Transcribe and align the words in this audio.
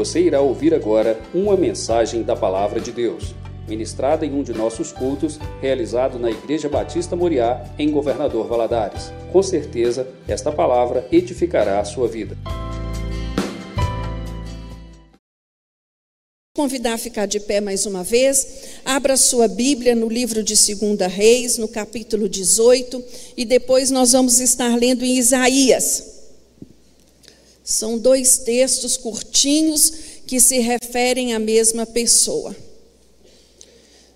Você 0.00 0.18
irá 0.18 0.40
ouvir 0.40 0.72
agora 0.72 1.20
uma 1.34 1.58
mensagem 1.58 2.22
da 2.22 2.34
Palavra 2.34 2.80
de 2.80 2.90
Deus, 2.90 3.34
ministrada 3.68 4.24
em 4.24 4.32
um 4.32 4.42
de 4.42 4.54
nossos 4.54 4.92
cultos, 4.92 5.38
realizado 5.60 6.18
na 6.18 6.30
Igreja 6.30 6.70
Batista 6.70 7.14
Moriá, 7.14 7.62
em 7.78 7.90
Governador 7.90 8.48
Valadares. 8.48 9.12
Com 9.30 9.42
certeza, 9.42 10.08
esta 10.26 10.50
palavra 10.50 11.06
edificará 11.12 11.80
a 11.80 11.84
sua 11.84 12.08
vida. 12.08 12.34
Convidar 16.56 16.94
a 16.94 16.98
ficar 16.98 17.26
de 17.26 17.38
pé 17.38 17.60
mais 17.60 17.84
uma 17.84 18.02
vez. 18.02 18.80
Abra 18.86 19.18
sua 19.18 19.48
Bíblia 19.48 19.94
no 19.94 20.08
livro 20.08 20.42
de 20.42 20.54
2 20.54 21.12
Reis, 21.12 21.58
no 21.58 21.68
capítulo 21.68 22.26
18, 22.26 23.04
e 23.36 23.44
depois 23.44 23.90
nós 23.90 24.12
vamos 24.12 24.40
estar 24.40 24.74
lendo 24.76 25.04
em 25.04 25.18
Isaías. 25.18 26.19
São 27.70 27.96
dois 27.96 28.38
textos 28.38 28.96
curtinhos 28.96 29.92
que 30.26 30.40
se 30.40 30.58
referem 30.58 31.34
à 31.34 31.38
mesma 31.38 31.86
pessoa. 31.86 32.54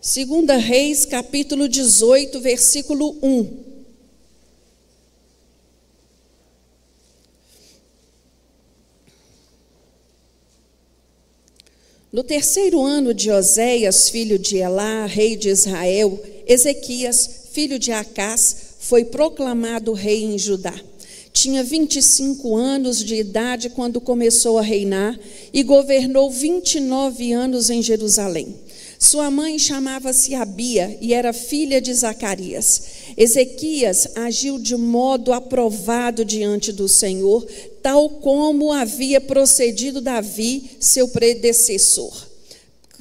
2 0.02 0.60
Reis, 0.60 1.04
capítulo 1.04 1.68
18, 1.68 2.40
versículo 2.40 3.16
1. 3.22 3.64
No 12.10 12.24
terceiro 12.24 12.84
ano 12.84 13.14
de 13.14 13.30
Oséias, 13.30 14.08
filho 14.08 14.36
de 14.36 14.56
Elá, 14.56 15.06
rei 15.06 15.36
de 15.36 15.50
Israel, 15.50 16.20
Ezequias, 16.44 17.50
filho 17.52 17.78
de 17.78 17.92
Acás, 17.92 18.74
foi 18.80 19.04
proclamado 19.04 19.92
rei 19.92 20.24
em 20.24 20.36
Judá. 20.36 20.74
Tinha 21.34 21.64
25 21.64 22.54
anos 22.54 23.04
de 23.04 23.16
idade 23.16 23.68
quando 23.68 24.00
começou 24.00 24.56
a 24.56 24.62
reinar 24.62 25.18
e 25.52 25.64
governou 25.64 26.30
29 26.30 27.32
anos 27.32 27.70
em 27.70 27.82
Jerusalém. 27.82 28.54
Sua 29.00 29.28
mãe 29.32 29.58
chamava-se 29.58 30.32
Abia 30.36 30.96
e 31.00 31.12
era 31.12 31.32
filha 31.32 31.80
de 31.80 31.92
Zacarias. 31.92 32.82
Ezequias 33.16 34.06
agiu 34.14 34.60
de 34.60 34.76
modo 34.76 35.32
aprovado 35.32 36.24
diante 36.24 36.70
do 36.70 36.88
Senhor, 36.88 37.44
tal 37.82 38.08
como 38.08 38.72
havia 38.72 39.20
procedido 39.20 40.00
Davi, 40.00 40.70
seu 40.78 41.08
predecessor. 41.08 42.14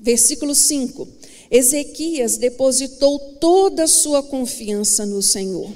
Versículo 0.02 0.56
5. 0.56 1.08
Ezequias 1.52 2.38
depositou 2.38 3.20
toda 3.40 3.84
a 3.84 3.88
sua 3.88 4.24
confiança 4.24 5.06
no 5.06 5.22
Senhor 5.22 5.72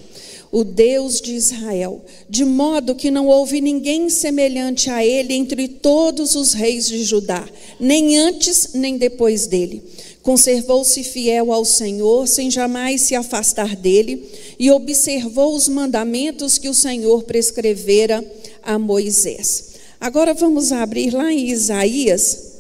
o 0.52 0.64
Deus 0.64 1.20
de 1.20 1.34
Israel, 1.34 2.04
de 2.30 2.46
modo 2.46 2.96
que 2.96 3.12
não 3.12 3.28
houve 3.28 3.60
ninguém 3.62 4.10
semelhante 4.10 4.90
a 4.90 5.06
ele 5.06 5.34
entre 5.34 5.68
todos 5.68 6.36
os 6.36 6.54
reis 6.54 6.88
de 6.88 7.04
Judá, 7.04 7.48
nem 7.80 8.18
antes 8.18 8.74
nem 8.74 8.98
depois 8.98 9.48
dele. 9.48 9.84
Conservou-se 10.22 11.04
fiel 11.04 11.54
ao 11.54 11.64
Senhor, 11.64 12.28
sem 12.28 12.52
jamais 12.52 13.02
se 13.02 13.16
afastar 13.16 13.76
dele, 13.76 14.24
e 14.60 14.70
observou 14.72 15.56
os 15.56 15.68
mandamentos 15.68 16.58
que 16.58 16.68
o 16.68 16.74
Senhor 16.74 17.24
prescrevera 17.24 18.24
a 18.62 18.78
Moisés. 18.78 19.76
Agora 20.00 20.34
vamos 20.34 20.72
abrir 20.72 21.14
lá 21.14 21.32
em 21.32 21.50
Isaías, 21.50 22.54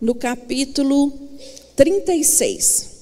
no 0.00 0.14
capítulo 0.14 1.12
36. 1.74 2.95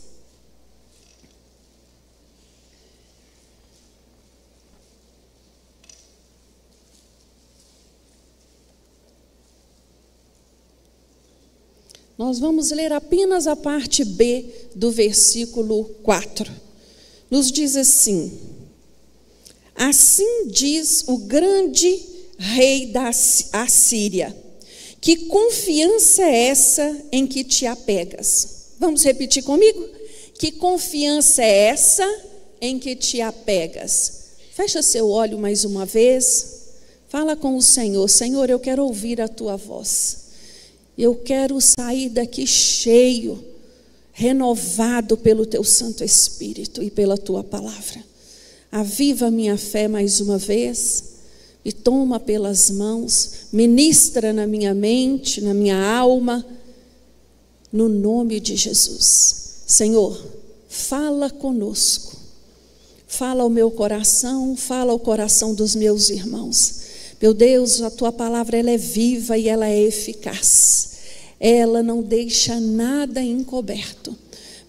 Nós 12.25 12.39
vamos 12.39 12.71
ler 12.71 12.91
apenas 12.91 13.47
a 13.47 13.55
parte 13.55 14.03
B 14.03 14.47
do 14.75 14.91
versículo 14.91 15.85
4. 16.03 16.51
Nos 17.31 17.53
diz 17.53 17.77
assim: 17.77 18.33
Assim 19.75 20.47
diz 20.47 21.05
o 21.07 21.19
grande 21.19 22.03
rei 22.39 22.87
da 22.87 23.11
Assíria: 23.53 24.35
Que 25.03 25.27
confiança 25.27 26.23
é 26.23 26.47
essa 26.47 26.99
em 27.13 27.27
que 27.27 27.45
te 27.45 27.67
apegas? 27.67 28.69
Vamos 28.81 29.05
repetir 29.05 29.43
comigo? 29.43 29.87
Que 30.39 30.51
confiança 30.51 31.43
é 31.43 31.67
essa 31.67 32.23
em 32.59 32.79
que 32.79 32.97
te 32.97 33.21
apegas? 33.21 34.31
Fecha 34.55 34.81
seu 34.81 35.11
olho 35.11 35.39
mais 35.39 35.67
uma 35.67 35.85
vez. 35.85 36.71
Fala 37.07 37.37
com 37.37 37.55
o 37.55 37.61
Senhor: 37.61 38.09
Senhor, 38.09 38.49
eu 38.49 38.59
quero 38.59 38.83
ouvir 38.83 39.21
a 39.21 39.29
tua 39.29 39.59
voz. 39.59 40.24
Eu 40.97 41.17
quero 41.17 41.61
sair 41.61 42.09
daqui 42.09 42.47
cheio, 42.47 43.43
renovado 44.13 45.17
pelo 45.17 45.45
teu 45.45 45.65
Santo 45.65 46.05
Espírito 46.05 46.83
e 46.83 46.91
pela 46.91 47.19
tua 47.19 47.43
palavra. 47.43 48.03
Aviva 48.71 49.31
minha 49.31 49.57
fé 49.57 49.89
mais 49.89 50.21
uma 50.21 50.39
vez, 50.39 51.15
me 51.65 51.73
toma 51.73 52.21
pelas 52.21 52.71
mãos, 52.71 53.49
ministra 53.53 54.33
na 54.33 54.47
minha 54.47 54.75
mente, 54.75 55.41
na 55.41 55.55
minha 55.55 55.81
alma, 55.81 56.45
no 57.73 57.89
nome 57.89 58.39
de 58.39 58.55
Jesus. 58.55 59.63
Senhor, 59.67 60.21
fala 60.69 61.31
conosco, 61.31 62.17
fala 63.07 63.43
ao 63.43 63.51
meu 63.51 63.71
coração, 63.71 64.57
fala 64.57 64.93
ao 64.93 64.99
coração 64.99 65.55
dos 65.55 65.75
meus 65.75 66.11
irmãos. 66.11 66.84
Meu 67.25 67.33
Deus, 67.33 67.81
a 67.81 67.91
tua 67.91 68.13
palavra 68.13 68.59
ela 68.59 68.71
é 68.71 68.77
viva 68.77 69.39
e 69.39 69.49
ela 69.49 69.67
é 69.67 69.81
eficaz. 69.81 70.91
Ela 71.41 71.83
não 71.83 72.03
deixa 72.03 72.61
nada 72.61 73.23
encoberto. 73.23 74.15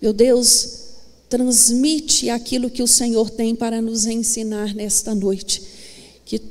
Meu 0.01 0.13
Deus, 0.13 0.69
transmite 1.27 2.29
aquilo 2.29 2.69
que 2.69 2.81
o 2.81 2.87
Senhor 2.87 3.29
tem 3.29 3.53
para 3.53 3.81
nos 3.81 4.05
ensinar 4.05 4.73
nesta 4.73 5.13
noite. 5.13 5.61
Que, 6.23 6.41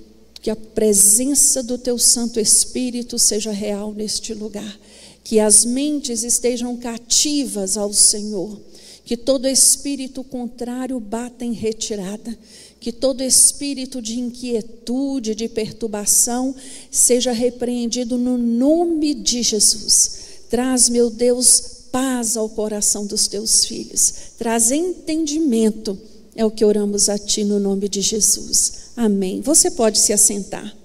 que 0.43 0.51
a 0.51 0.57
presença 0.57 1.63
do 1.63 1.79
teu 1.79 1.99
Santo 1.99 2.39
Espírito 2.39 3.19
seja 3.19 3.51
real 3.51 3.95
neste 3.95 4.35
lugar. 4.35 4.79
Que 5.25 5.41
as 5.41 5.65
mentes 5.65 6.23
estejam 6.23 6.77
cativas 6.77 7.79
ao 7.79 7.95
Senhor. 7.95 8.61
Que 9.07 9.17
todo 9.17 9.49
espírito 9.49 10.23
contrário 10.23 11.01
bata 11.01 11.47
em 11.47 11.55
retirada 11.55 12.39
que 12.85 12.93
todo 12.93 13.23
espírito 13.23 14.03
de 14.03 14.21
inquietude, 14.21 15.35
de 15.35 15.49
perturbação, 15.49 16.55
seja 16.91 17.33
repreendido 17.33 18.19
no 18.19 18.37
nome 18.37 19.15
de 19.15 19.43
Jesus. 19.43 20.19
Traz, 20.51 20.91
meu 20.91 21.09
Deus, 21.09 21.63
paz 21.91 22.37
ao 22.37 22.47
coração 22.47 23.07
dos 23.07 23.27
teus 23.27 23.65
filhos. 23.65 24.13
Traz 24.37 24.71
entendimento. 24.71 25.99
É 26.37 26.45
o 26.45 26.51
que 26.51 26.63
oramos 26.63 27.09
a 27.09 27.17
Ti 27.17 27.43
no 27.43 27.59
nome 27.59 27.89
de 27.89 28.03
Jesus. 28.03 28.91
Amém. 28.95 29.41
Você 29.41 29.71
pode 29.71 29.99
se 29.99 30.13
assentar. 30.13 30.77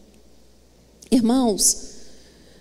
Irmãos, 1.11 1.79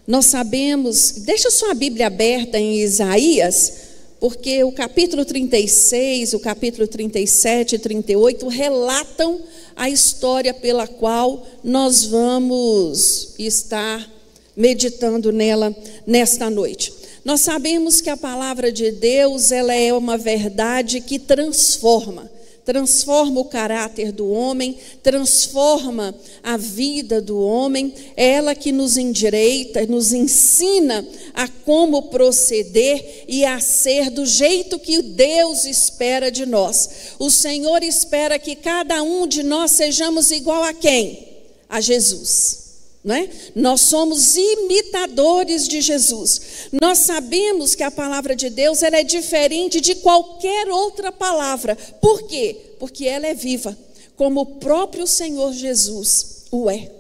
nós 0.05 0.27
sabemos, 0.27 1.13
deixa 1.19 1.49
sua 1.49 1.75
Bíblia 1.75 2.09
aberta 2.09 2.59
em 2.59 2.81
Isaías 2.81 3.73
porque 4.21 4.65
o 4.65 4.73
capítulo 4.73 5.25
36, 5.25 6.35
o 6.35 6.41
capítulo 6.41 6.87
37 6.87 7.77
e 7.77 7.79
38 7.79 8.49
relatam 8.49 9.41
a 9.77 9.89
história 9.89 10.53
pela 10.53 10.87
qual 10.89 11.47
nós 11.63 12.05
vamos 12.05 13.35
estar 13.39 14.11
meditando 14.57 15.31
nela 15.31 15.75
nesta 16.07 16.51
noite. 16.51 16.93
Nós 17.25 17.43
sabemos 17.43 18.01
que 18.01 18.11
a 18.11 18.17
palavra 18.17 18.73
de 18.73 18.91
Deus, 18.91 19.53
ela 19.53 19.75
é 19.75 19.93
uma 19.93 20.17
verdade 20.17 21.01
que 21.01 21.19
transforma 21.19 22.38
transforma 22.69 23.41
o 23.41 23.47
caráter 23.47 24.13
do 24.13 24.31
homem, 24.31 24.77
transforma 25.03 26.15
a 26.43 26.59
vida 26.59 27.19
do 27.19 27.41
homem, 27.41 27.95
é 28.15 28.33
ela 28.33 28.55
que 28.55 28.71
nos 28.73 28.99
endireita, 28.99 29.87
nos 29.87 30.13
ensina 30.13 31.03
a 31.33 31.49
como 31.49 32.11
proceder 32.11 33.25
e 33.27 33.43
a 33.43 33.59
ser 33.59 34.11
do 34.11 34.27
jeito 34.27 34.79
que 34.79 35.01
Deus 35.01 35.65
espera 35.65 36.31
de 36.31 36.45
nós. 36.45 37.15
O 37.19 37.31
Senhor 37.31 37.83
espera 37.83 38.39
que 38.39 38.55
cada 38.55 39.03
um 39.03 39.27
de 39.27 39.43
nós 39.43 39.71
sejamos 39.71 40.31
igual 40.31 40.63
a 40.63 40.75
quem? 40.75 41.27
A 41.71 41.81
Jesus. 41.81 42.68
É? 43.07 43.29
Nós 43.55 43.83
somos 43.83 44.37
imitadores 44.37 45.67
de 45.67 45.81
Jesus. 45.81 46.69
Nós 46.81 46.99
sabemos 46.99 47.75
que 47.75 47.83
a 47.83 47.91
palavra 47.91 48.37
de 48.37 48.51
Deus 48.51 48.83
ela 48.83 48.97
é 48.97 49.05
diferente 49.05 49.81
de 49.81 49.95
qualquer 49.97 50.69
outra 50.69 51.11
palavra. 51.11 51.77
Por 52.03 52.25
quê? 52.25 52.57
Porque 52.79 53.07
ela 53.07 53.27
é 53.27 53.35
viva, 53.35 53.79
como 54.17 54.41
o 54.41 54.47
próprio 54.47 55.07
Senhor 55.07 55.53
Jesus 55.53 56.39
o 56.51 56.71
é. 56.71 56.91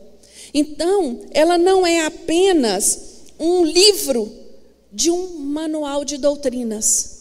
Então, 0.53 1.21
ela 1.31 1.59
não 1.59 1.87
é 1.87 2.05
apenas 2.05 3.01
um 3.39 3.65
livro 3.65 4.31
de 4.93 5.11
um 5.11 5.39
manual 5.39 6.05
de 6.05 6.17
doutrinas. 6.17 7.19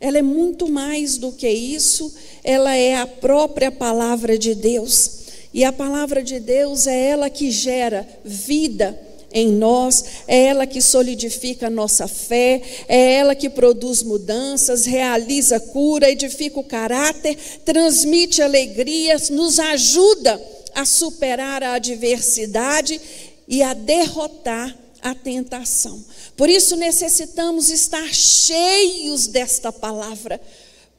Ela 0.00 0.18
é 0.18 0.22
muito 0.22 0.68
mais 0.68 1.18
do 1.18 1.32
que 1.32 1.48
isso, 1.48 2.14
ela 2.42 2.74
é 2.74 2.96
a 2.96 3.06
própria 3.06 3.70
palavra 3.70 4.38
de 4.38 4.54
Deus. 4.54 5.19
E 5.52 5.64
a 5.64 5.72
palavra 5.72 6.22
de 6.22 6.38
Deus 6.38 6.86
é 6.86 7.08
ela 7.08 7.28
que 7.28 7.50
gera 7.50 8.06
vida, 8.24 8.98
em 9.32 9.48
nós, 9.48 10.04
é 10.26 10.46
ela 10.46 10.66
que 10.66 10.80
solidifica 10.80 11.68
a 11.68 11.70
nossa 11.70 12.08
fé, 12.08 12.60
é 12.88 13.14
ela 13.14 13.34
que 13.34 13.48
produz 13.48 14.02
mudanças, 14.02 14.84
realiza 14.84 15.60
cura, 15.60 16.10
edifica 16.10 16.58
o 16.58 16.64
caráter, 16.64 17.36
transmite 17.64 18.42
alegrias, 18.42 19.30
nos 19.30 19.58
ajuda 19.58 20.40
a 20.74 20.84
superar 20.84 21.62
a 21.62 21.74
adversidade 21.74 23.00
e 23.46 23.62
a 23.62 23.72
derrotar 23.72 24.76
a 25.02 25.14
tentação. 25.14 26.04
Por 26.36 26.48
isso 26.48 26.76
necessitamos 26.76 27.70
estar 27.70 28.12
cheios 28.12 29.26
desta 29.26 29.72
palavra 29.72 30.40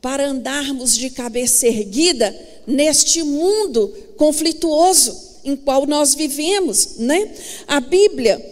para 0.01 0.27
andarmos 0.27 0.97
de 0.97 1.09
cabeça 1.09 1.67
erguida 1.67 2.35
neste 2.65 3.21
mundo 3.23 3.93
conflituoso 4.17 5.29
em 5.43 5.55
qual 5.55 5.85
nós 5.85 6.15
vivemos, 6.15 6.97
né? 6.97 7.33
A 7.67 7.79
Bíblia, 7.79 8.43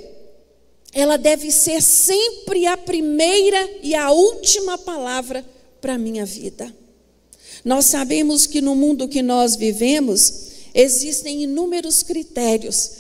ela 0.94 1.18
deve 1.18 1.52
ser 1.52 1.82
sempre 1.82 2.66
a 2.66 2.78
primeira 2.78 3.70
e 3.84 3.94
a 3.94 4.12
última 4.12 4.78
palavra 4.78 5.46
para 5.82 5.94
a 5.94 5.98
minha 5.98 6.26
vida. 6.26 6.74
Nós 7.64 7.86
sabemos 7.86 8.48
que 8.48 8.62
no 8.62 8.76
mundo 8.76 9.08
que 9.08 9.22
nós 9.22 9.56
vivemos, 9.56 10.34
existem 10.74 11.44
inúmeros 11.44 12.04
critérios 12.04 12.92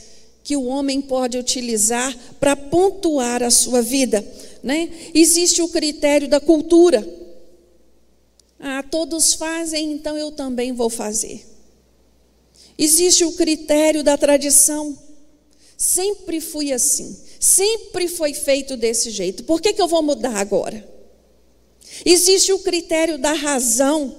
que 0.44 0.56
o 0.56 0.66
homem 0.66 1.02
pode 1.02 1.38
utilizar 1.38 2.16
para 2.40 2.56
pontuar 2.56 3.44
a 3.44 3.52
sua 3.52 3.82
vida. 3.82 4.26
Né? 4.64 4.90
Existe 5.14 5.62
o 5.62 5.70
critério 5.70 6.28
da 6.28 6.40
cultura. 6.40 7.08
Ah, 8.60 8.84
todos 8.84 9.34
fazem, 9.34 9.94
então 9.94 10.18
eu 10.18 10.32
também 10.32 10.74
vou 10.74 10.90
fazer. 10.90 11.46
Existe 12.78 13.24
o 13.24 13.32
critério 13.34 14.04
da 14.04 14.18
tradição. 14.18 14.98
Sempre 15.78 16.42
fui 16.42 16.74
assim. 16.74 17.18
Sempre 17.40 18.08
foi 18.08 18.34
feito 18.34 18.76
desse 18.76 19.10
jeito. 19.12 19.44
Por 19.46 19.62
que, 19.62 19.74
que 19.74 19.82
eu 19.82 19.88
vou 19.88 20.02
mudar 20.02 20.36
agora? 20.36 20.88
Existe 22.06 22.52
o 22.52 22.60
critério 22.60 23.18
da 23.18 23.34
razão. 23.34 24.16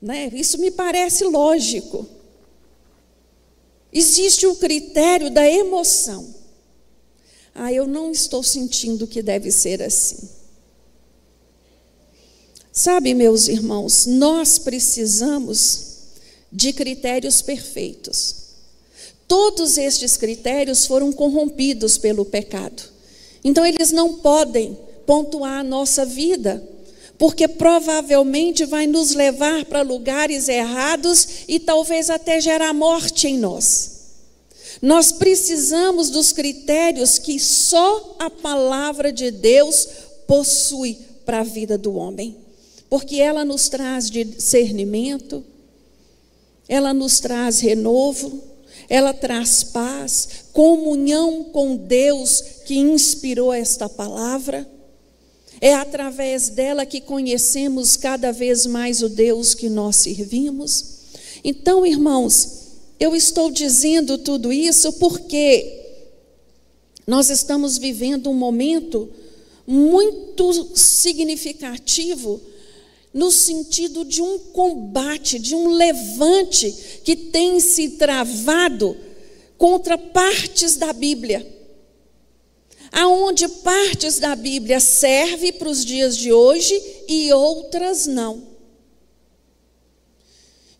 Né? 0.00 0.30
Isso 0.32 0.58
me 0.58 0.70
parece 0.70 1.24
lógico. 1.24 2.06
Existe 3.92 4.46
o 4.46 4.56
critério 4.56 5.30
da 5.30 5.48
emoção. 5.48 6.34
Ah, 7.54 7.72
eu 7.72 7.86
não 7.86 8.10
estou 8.10 8.42
sentindo 8.42 9.06
que 9.06 9.22
deve 9.22 9.50
ser 9.52 9.80
assim. 9.80 10.28
Sabe, 12.76 13.14
meus 13.14 13.46
irmãos, 13.46 14.04
nós 14.04 14.58
precisamos 14.58 15.92
de 16.50 16.72
critérios 16.72 17.40
perfeitos. 17.40 18.34
Todos 19.28 19.78
estes 19.78 20.16
critérios 20.16 20.84
foram 20.84 21.12
corrompidos 21.12 21.96
pelo 21.96 22.24
pecado. 22.24 22.82
Então, 23.44 23.64
eles 23.64 23.92
não 23.92 24.14
podem 24.14 24.76
pontuar 25.06 25.60
a 25.60 25.62
nossa 25.62 26.04
vida, 26.04 26.68
porque 27.16 27.46
provavelmente 27.46 28.64
vai 28.64 28.88
nos 28.88 29.12
levar 29.14 29.64
para 29.66 29.82
lugares 29.82 30.48
errados 30.48 31.28
e 31.46 31.60
talvez 31.60 32.10
até 32.10 32.40
gerar 32.40 32.74
morte 32.74 33.28
em 33.28 33.38
nós. 33.38 33.92
Nós 34.82 35.12
precisamos 35.12 36.10
dos 36.10 36.32
critérios 36.32 37.20
que 37.20 37.38
só 37.38 38.16
a 38.18 38.28
palavra 38.28 39.12
de 39.12 39.30
Deus 39.30 39.86
possui 40.26 40.98
para 41.24 41.38
a 41.38 41.44
vida 41.44 41.78
do 41.78 41.94
homem, 41.94 42.43
porque 42.88 43.16
ela 43.16 43.44
nos 43.44 43.68
traz 43.68 44.10
discernimento, 44.10 45.44
ela 46.68 46.94
nos 46.94 47.20
traz 47.20 47.60
renovo, 47.60 48.42
ela 48.88 49.12
traz 49.12 49.64
paz, 49.64 50.28
comunhão 50.52 51.44
com 51.44 51.76
Deus 51.76 52.42
que 52.64 52.76
inspirou 52.76 53.52
esta 53.52 53.88
palavra. 53.88 54.68
É 55.60 55.74
através 55.74 56.48
dela 56.48 56.84
que 56.84 57.00
conhecemos 57.00 57.96
cada 57.96 58.32
vez 58.32 58.66
mais 58.66 59.02
o 59.02 59.08
Deus 59.08 59.54
que 59.54 59.68
nós 59.68 59.96
servimos. 59.96 60.84
Então, 61.42 61.86
irmãos, 61.86 62.64
eu 62.98 63.14
estou 63.14 63.50
dizendo 63.50 64.18
tudo 64.18 64.52
isso 64.52 64.92
porque 64.94 65.82
nós 67.06 67.30
estamos 67.30 67.78
vivendo 67.78 68.30
um 68.30 68.34
momento 68.34 69.08
muito 69.66 70.76
significativo 70.76 72.40
no 73.14 73.30
sentido 73.30 74.04
de 74.04 74.20
um 74.20 74.40
combate, 74.40 75.38
de 75.38 75.54
um 75.54 75.68
levante 75.68 77.00
que 77.04 77.14
tem 77.14 77.60
se 77.60 77.90
travado 77.90 78.96
contra 79.56 79.96
partes 79.96 80.76
da 80.76 80.92
Bíblia. 80.92 81.54
Aonde 82.90 83.46
partes 83.48 84.18
da 84.18 84.34
Bíblia 84.34 84.80
servem 84.80 85.52
para 85.52 85.68
os 85.68 85.84
dias 85.84 86.16
de 86.16 86.32
hoje 86.32 86.80
e 87.08 87.32
outras 87.32 88.06
não. 88.08 88.42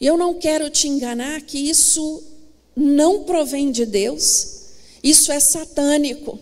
E 0.01 0.07
eu 0.07 0.17
não 0.17 0.35
quero 0.35 0.69
te 0.69 0.89
enganar 0.89 1.41
que 1.43 1.59
isso 1.59 2.23
não 2.75 3.23
provém 3.23 3.71
de 3.71 3.87
Deus, 3.87 4.63
isso 5.03 5.31
é 5.31 5.39
satânico. 5.39 6.39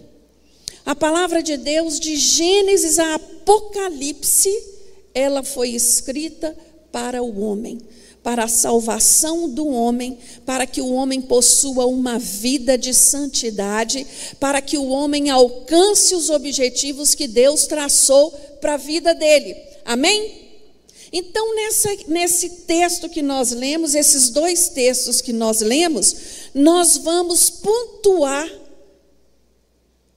A 0.85 0.95
palavra 0.95 1.43
de 1.43 1.57
Deus, 1.59 2.01
de 2.01 2.17
Gênesis 2.17 2.99
a 2.99 3.15
Apocalipse, 3.15 4.72
ela 5.15 5.43
foi 5.43 5.71
escrita 5.71 6.57
para 6.91 7.23
o 7.23 7.41
homem, 7.41 7.79
para 8.23 8.45
a 8.45 8.49
salvação 8.49 9.49
do 9.49 9.67
homem, 9.67 10.17
para 10.47 10.67
que 10.67 10.81
o 10.81 10.93
homem 10.93 11.21
possua 11.21 11.87
uma 11.87 12.19
vida 12.19 12.79
de 12.79 12.95
santidade, 12.95 14.07
para 14.39 14.61
que 14.61 14.79
o 14.79 14.89
homem 14.89 15.31
alcance 15.31 16.15
os 16.15 16.31
objetivos 16.31 17.15
que 17.15 17.27
Deus 17.27 17.67
traçou 17.67 18.31
para 18.61 18.75
a 18.75 18.79
vida 18.79 19.15
dele. 19.15 19.57
Amém? 19.85 20.41
Então, 21.13 21.55
nessa, 21.55 21.91
nesse 22.09 22.49
texto 22.67 23.09
que 23.09 23.21
nós 23.21 23.51
lemos, 23.51 23.95
esses 23.95 24.31
dois 24.31 24.69
textos 24.69 25.21
que 25.21 25.33
nós 25.33 25.61
lemos, 25.61 26.17
nós 26.55 26.97
vamos 26.97 27.51
pontuar 27.51 28.49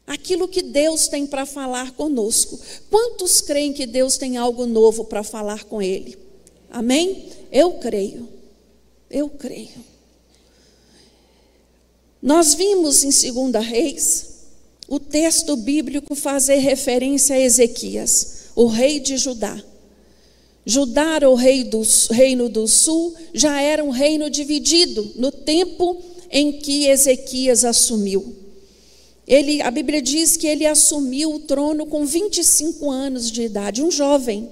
aquilo 0.05 0.47
que 0.47 0.61
Deus 0.61 1.07
tem 1.07 1.25
para 1.25 1.45
falar 1.45 1.91
conosco. 1.91 2.59
Quantos 2.89 3.41
creem 3.41 3.73
que 3.73 3.85
Deus 3.85 4.17
tem 4.17 4.37
algo 4.37 4.65
novo 4.65 5.05
para 5.05 5.23
falar 5.23 5.63
com 5.63 5.81
ele? 5.81 6.17
Amém? 6.69 7.29
Eu 7.51 7.73
creio. 7.73 8.27
Eu 9.09 9.29
creio. 9.29 9.95
Nós 12.21 12.53
vimos 12.53 13.03
em 13.03 13.31
2 13.51 13.65
Reis 13.65 14.35
o 14.87 14.99
texto 14.99 15.55
bíblico 15.55 16.13
fazer 16.15 16.57
referência 16.57 17.35
a 17.35 17.39
Ezequias, 17.39 18.49
o 18.55 18.67
rei 18.67 18.99
de 18.99 19.17
Judá. 19.17 19.61
Judá, 20.65 21.19
o 21.29 21.35
rei 21.35 21.63
do 21.63 21.81
reino 22.09 22.49
do 22.49 22.67
sul, 22.67 23.13
já 23.33 23.61
era 23.61 23.83
um 23.83 23.91
reino 23.91 24.29
dividido 24.29 25.11
no 25.15 25.31
tempo 25.31 26.01
em 26.31 26.53
que 26.53 26.87
Ezequias 26.87 27.63
assumiu. 27.63 28.44
Ele, 29.27 29.61
a 29.61 29.71
Bíblia 29.71 30.01
diz 30.01 30.37
que 30.37 30.45
ele 30.45 30.65
assumiu 30.65 31.33
o 31.33 31.39
trono 31.39 31.85
com 31.85 32.05
25 32.05 32.91
anos 32.91 33.31
de 33.31 33.43
idade, 33.43 33.81
um 33.81 33.89
jovem. 33.89 34.49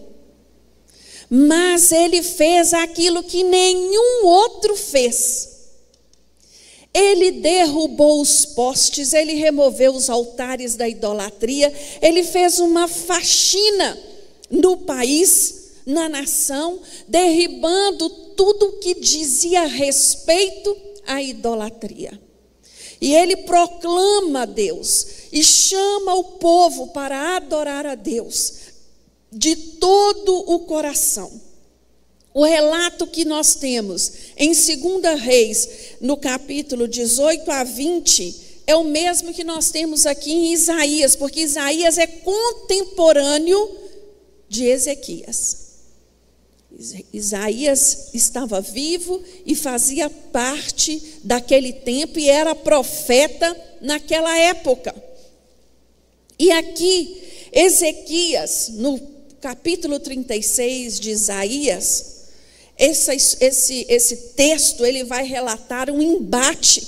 Mas 1.29 1.91
ele 1.91 2.23
fez 2.23 2.73
aquilo 2.73 3.23
que 3.23 3.43
nenhum 3.43 4.25
outro 4.25 4.75
fez. 4.75 5.49
Ele 6.93 7.31
derrubou 7.31 8.21
os 8.21 8.45
postes, 8.45 9.13
ele 9.13 9.33
removeu 9.33 9.95
os 9.95 10.09
altares 10.09 10.75
da 10.75 10.87
idolatria, 10.87 11.73
ele 12.01 12.23
fez 12.23 12.59
uma 12.59 12.87
faxina 12.87 13.99
no 14.49 14.77
país, 14.77 15.71
na 15.85 16.07
nação, 16.07 16.79
derribando 17.07 18.09
tudo 18.35 18.73
que 18.73 18.93
dizia 18.93 19.65
respeito 19.65 20.75
à 21.05 21.21
idolatria. 21.21 22.19
E 23.03 23.13
ele 23.13 23.35
proclama 23.35 24.47
Deus 24.47 25.05
e 25.29 25.43
chama 25.43 26.15
o 26.15 26.23
povo 26.23 26.87
para 26.93 27.35
adorar 27.35 27.85
a 27.85 27.95
Deus 27.95 28.53
de 29.29 29.57
todo 29.57 30.33
o 30.49 30.59
coração. 30.59 31.29
O 32.33 32.45
relato 32.45 33.05
que 33.05 33.25
nós 33.25 33.55
temos 33.55 34.09
em 34.37 34.53
2 34.53 35.19
Reis, 35.19 35.69
no 35.99 36.15
capítulo 36.15 36.87
18 36.87 37.51
a 37.51 37.65
20, 37.65 38.61
é 38.65 38.73
o 38.73 38.85
mesmo 38.85 39.33
que 39.33 39.43
nós 39.43 39.69
temos 39.69 40.05
aqui 40.05 40.31
em 40.31 40.53
Isaías, 40.53 41.13
porque 41.13 41.41
Isaías 41.41 41.97
é 41.97 42.07
contemporâneo 42.07 43.69
de 44.47 44.63
Ezequias. 44.63 45.62
Isaías 47.11 48.09
estava 48.13 48.59
vivo 48.59 49.21
e 49.45 49.55
fazia 49.55 50.09
parte 50.09 51.19
daquele 51.23 51.71
tempo 51.71 52.17
e 52.19 52.29
era 52.29 52.55
profeta 52.55 53.55
naquela 53.81 54.35
época. 54.37 54.93
E 56.37 56.51
aqui, 56.51 57.21
Ezequias, 57.51 58.69
no 58.73 58.99
capítulo 59.39 59.99
36 59.99 60.99
de 60.99 61.11
Isaías, 61.11 62.13
esse, 62.77 63.11
esse, 63.39 63.85
esse 63.87 64.17
texto 64.35 64.85
ele 64.85 65.03
vai 65.03 65.25
relatar 65.25 65.91
um 65.91 66.01
embate 66.01 66.85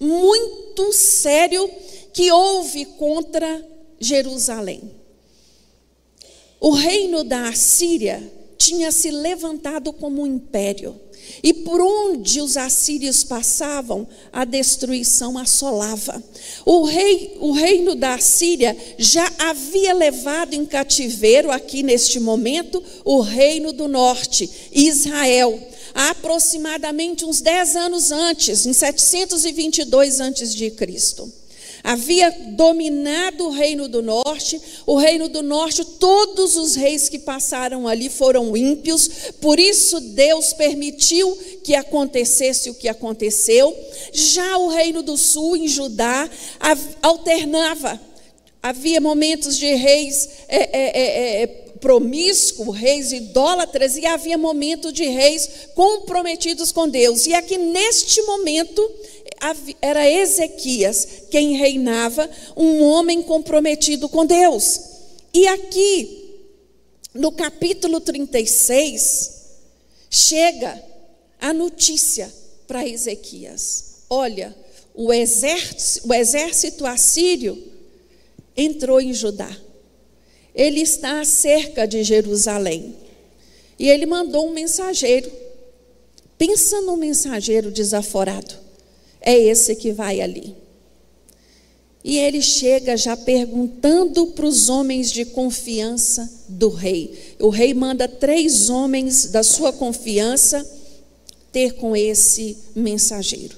muito 0.00 0.92
sério 0.92 1.70
que 2.12 2.32
houve 2.32 2.84
contra 2.84 3.64
Jerusalém. 4.00 4.90
O 6.60 6.70
reino 6.72 7.22
da 7.22 7.48
Assíria 7.48 8.37
tinha 8.58 8.90
se 8.90 9.10
levantado 9.10 9.92
como 9.92 10.22
um 10.22 10.26
império. 10.26 11.00
E 11.42 11.52
por 11.52 11.80
onde 11.80 12.40
os 12.40 12.56
assírios 12.56 13.22
passavam, 13.22 14.06
a 14.32 14.44
destruição 14.44 15.38
assolava. 15.38 16.22
O, 16.64 16.84
rei, 16.84 17.36
o 17.38 17.52
reino 17.52 17.94
da 17.94 18.14
Assíria 18.14 18.76
já 18.98 19.30
havia 19.38 19.94
levado 19.94 20.54
em 20.54 20.64
cativeiro, 20.64 21.50
aqui 21.50 21.82
neste 21.82 22.18
momento, 22.18 22.82
o 23.04 23.20
reino 23.20 23.72
do 23.72 23.88
norte, 23.88 24.48
Israel, 24.72 25.58
aproximadamente 25.94 27.24
uns 27.24 27.40
10 27.40 27.76
anos 27.76 28.10
antes, 28.10 28.66
em 28.66 28.72
722 28.72 30.20
antes 30.20 30.54
de 30.54 30.70
Cristo 30.70 31.30
havia 31.88 32.30
dominado 32.48 33.46
o 33.46 33.50
reino 33.50 33.88
do 33.88 34.02
norte. 34.02 34.60
O 34.84 34.98
reino 34.98 35.26
do 35.26 35.42
norte, 35.42 35.82
todos 35.82 36.54
os 36.54 36.74
reis 36.74 37.08
que 37.08 37.18
passaram 37.18 37.88
ali 37.88 38.10
foram 38.10 38.54
ímpios, 38.54 39.08
por 39.40 39.58
isso 39.58 39.98
Deus 39.98 40.52
permitiu 40.52 41.34
que 41.64 41.74
acontecesse 41.74 42.68
o 42.68 42.74
que 42.74 42.88
aconteceu. 42.88 43.74
Já 44.12 44.58
o 44.58 44.68
reino 44.68 45.02
do 45.02 45.16
sul, 45.16 45.56
em 45.56 45.66
Judá, 45.66 46.28
alternava. 47.00 47.98
Havia 48.62 49.00
momentos 49.00 49.56
de 49.56 49.74
reis 49.74 50.28
é, 50.46 50.58
é, 50.58 51.00
é, 51.00 51.42
é 51.42 51.46
promíscuos, 51.78 52.76
reis 52.76 53.12
idólatras, 53.12 53.96
e 53.96 54.04
havia 54.04 54.36
momento 54.36 54.92
de 54.92 55.04
reis 55.04 55.48
comprometidos 55.74 56.70
com 56.70 56.88
Deus. 56.88 57.26
E 57.26 57.32
aqui 57.32 57.56
neste 57.56 58.20
momento 58.22 58.82
era 59.80 60.08
Ezequias 60.08 61.06
quem 61.30 61.56
reinava, 61.56 62.28
um 62.56 62.82
homem 62.82 63.22
comprometido 63.22 64.08
com 64.08 64.26
Deus. 64.26 64.80
E 65.32 65.46
aqui, 65.46 66.40
no 67.14 67.30
capítulo 67.32 68.00
36, 68.00 69.32
chega 70.10 70.82
a 71.40 71.52
notícia 71.52 72.32
para 72.66 72.86
Ezequias: 72.86 74.02
olha, 74.10 74.54
o 74.94 75.12
exército, 75.12 76.08
o 76.08 76.14
exército 76.14 76.86
assírio 76.86 77.62
entrou 78.56 79.00
em 79.00 79.12
Judá. 79.14 79.56
Ele 80.54 80.80
está 80.80 81.24
cerca 81.24 81.86
de 81.86 82.02
Jerusalém. 82.02 82.96
E 83.78 83.88
ele 83.88 84.06
mandou 84.06 84.48
um 84.48 84.52
mensageiro. 84.52 85.30
Pensa 86.36 86.80
num 86.80 86.96
mensageiro 86.96 87.70
desaforado 87.70 88.67
é 89.28 89.38
esse 89.38 89.76
que 89.76 89.92
vai 89.92 90.22
ali. 90.22 90.56
E 92.02 92.16
ele 92.16 92.40
chega 92.40 92.96
já 92.96 93.14
perguntando 93.14 94.28
para 94.28 94.46
os 94.46 94.70
homens 94.70 95.12
de 95.12 95.26
confiança 95.26 96.32
do 96.48 96.70
rei. 96.70 97.34
O 97.38 97.50
rei 97.50 97.74
manda 97.74 98.08
três 98.08 98.70
homens 98.70 99.26
da 99.26 99.42
sua 99.42 99.70
confiança 99.70 100.66
ter 101.52 101.74
com 101.74 101.94
esse 101.94 102.56
mensageiro. 102.74 103.54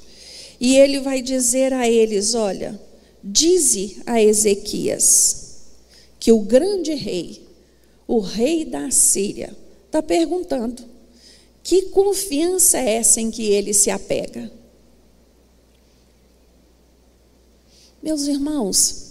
E 0.59 0.77
ele 0.77 0.99
vai 0.99 1.23
dizer 1.23 1.73
a 1.73 1.89
eles: 1.89 2.35
Olha, 2.35 2.81
dize 3.23 3.99
a 4.05 4.21
Ezequias 4.21 5.37
que 6.19 6.33
o 6.33 6.41
grande 6.41 6.95
rei, 6.95 7.43
o 8.09 8.19
rei 8.19 8.65
da 8.65 8.91
Síria, 8.91 9.57
está 9.87 10.03
perguntando: 10.03 10.83
que 11.63 11.83
confiança 11.83 12.79
é 12.79 12.95
essa 12.95 13.21
em 13.21 13.31
que 13.31 13.45
ele 13.45 13.73
se 13.73 13.89
apega? 13.89 14.51
Meus 18.03 18.23
irmãos, 18.23 19.11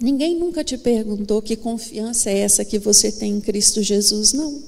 ninguém 0.00 0.36
nunca 0.36 0.64
te 0.64 0.76
perguntou 0.76 1.40
que 1.40 1.56
confiança 1.56 2.28
é 2.28 2.38
essa 2.38 2.64
que 2.64 2.78
você 2.78 3.12
tem 3.12 3.34
em 3.34 3.40
Cristo 3.40 3.82
Jesus, 3.82 4.32
não. 4.32 4.60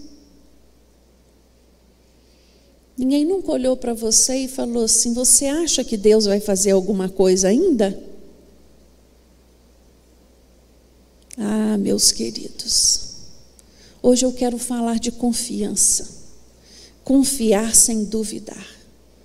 Ninguém 2.97 3.25
nunca 3.25 3.51
olhou 3.51 3.77
para 3.77 3.95
você 3.95 4.37
e 4.37 4.49
falou 4.49 4.85
assim: 4.85 5.13
Você 5.13 5.47
acha 5.47 5.83
que 5.83 5.97
Deus 5.97 6.27
vai 6.27 6.39
fazer 6.39 6.71
alguma 6.71 7.09
coisa 7.09 7.49
ainda? 7.49 8.01
Ah, 11.37 11.79
meus 11.79 12.13
queridos, 12.13 13.15
hoje 14.03 14.25
eu 14.25 14.33
quero 14.33 14.59
falar 14.59 15.01
de 15.01 15.11
confiança. 15.11 16.21
Confiar 17.03 17.75
sem 17.75 18.05
duvidar. 18.05 18.67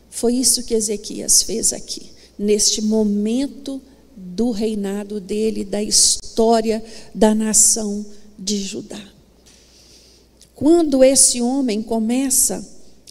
Foi 0.10 0.34
isso 0.34 0.63
que 0.63 0.74
Ezequias 0.74 1.44
fez 1.44 1.74
aqui 1.74 2.14
neste 2.38 2.82
momento 2.82 3.82
do 4.15 4.51
reinado 4.51 5.20
dele, 5.20 5.63
da 5.63 5.82
história 5.82 6.84
da 7.13 7.34
nação 7.34 8.06
de 8.38 8.58
Judá. 8.58 9.01
Quando 10.54 11.04
esse 11.04 11.42
homem 11.42 11.82
começa 11.82 12.65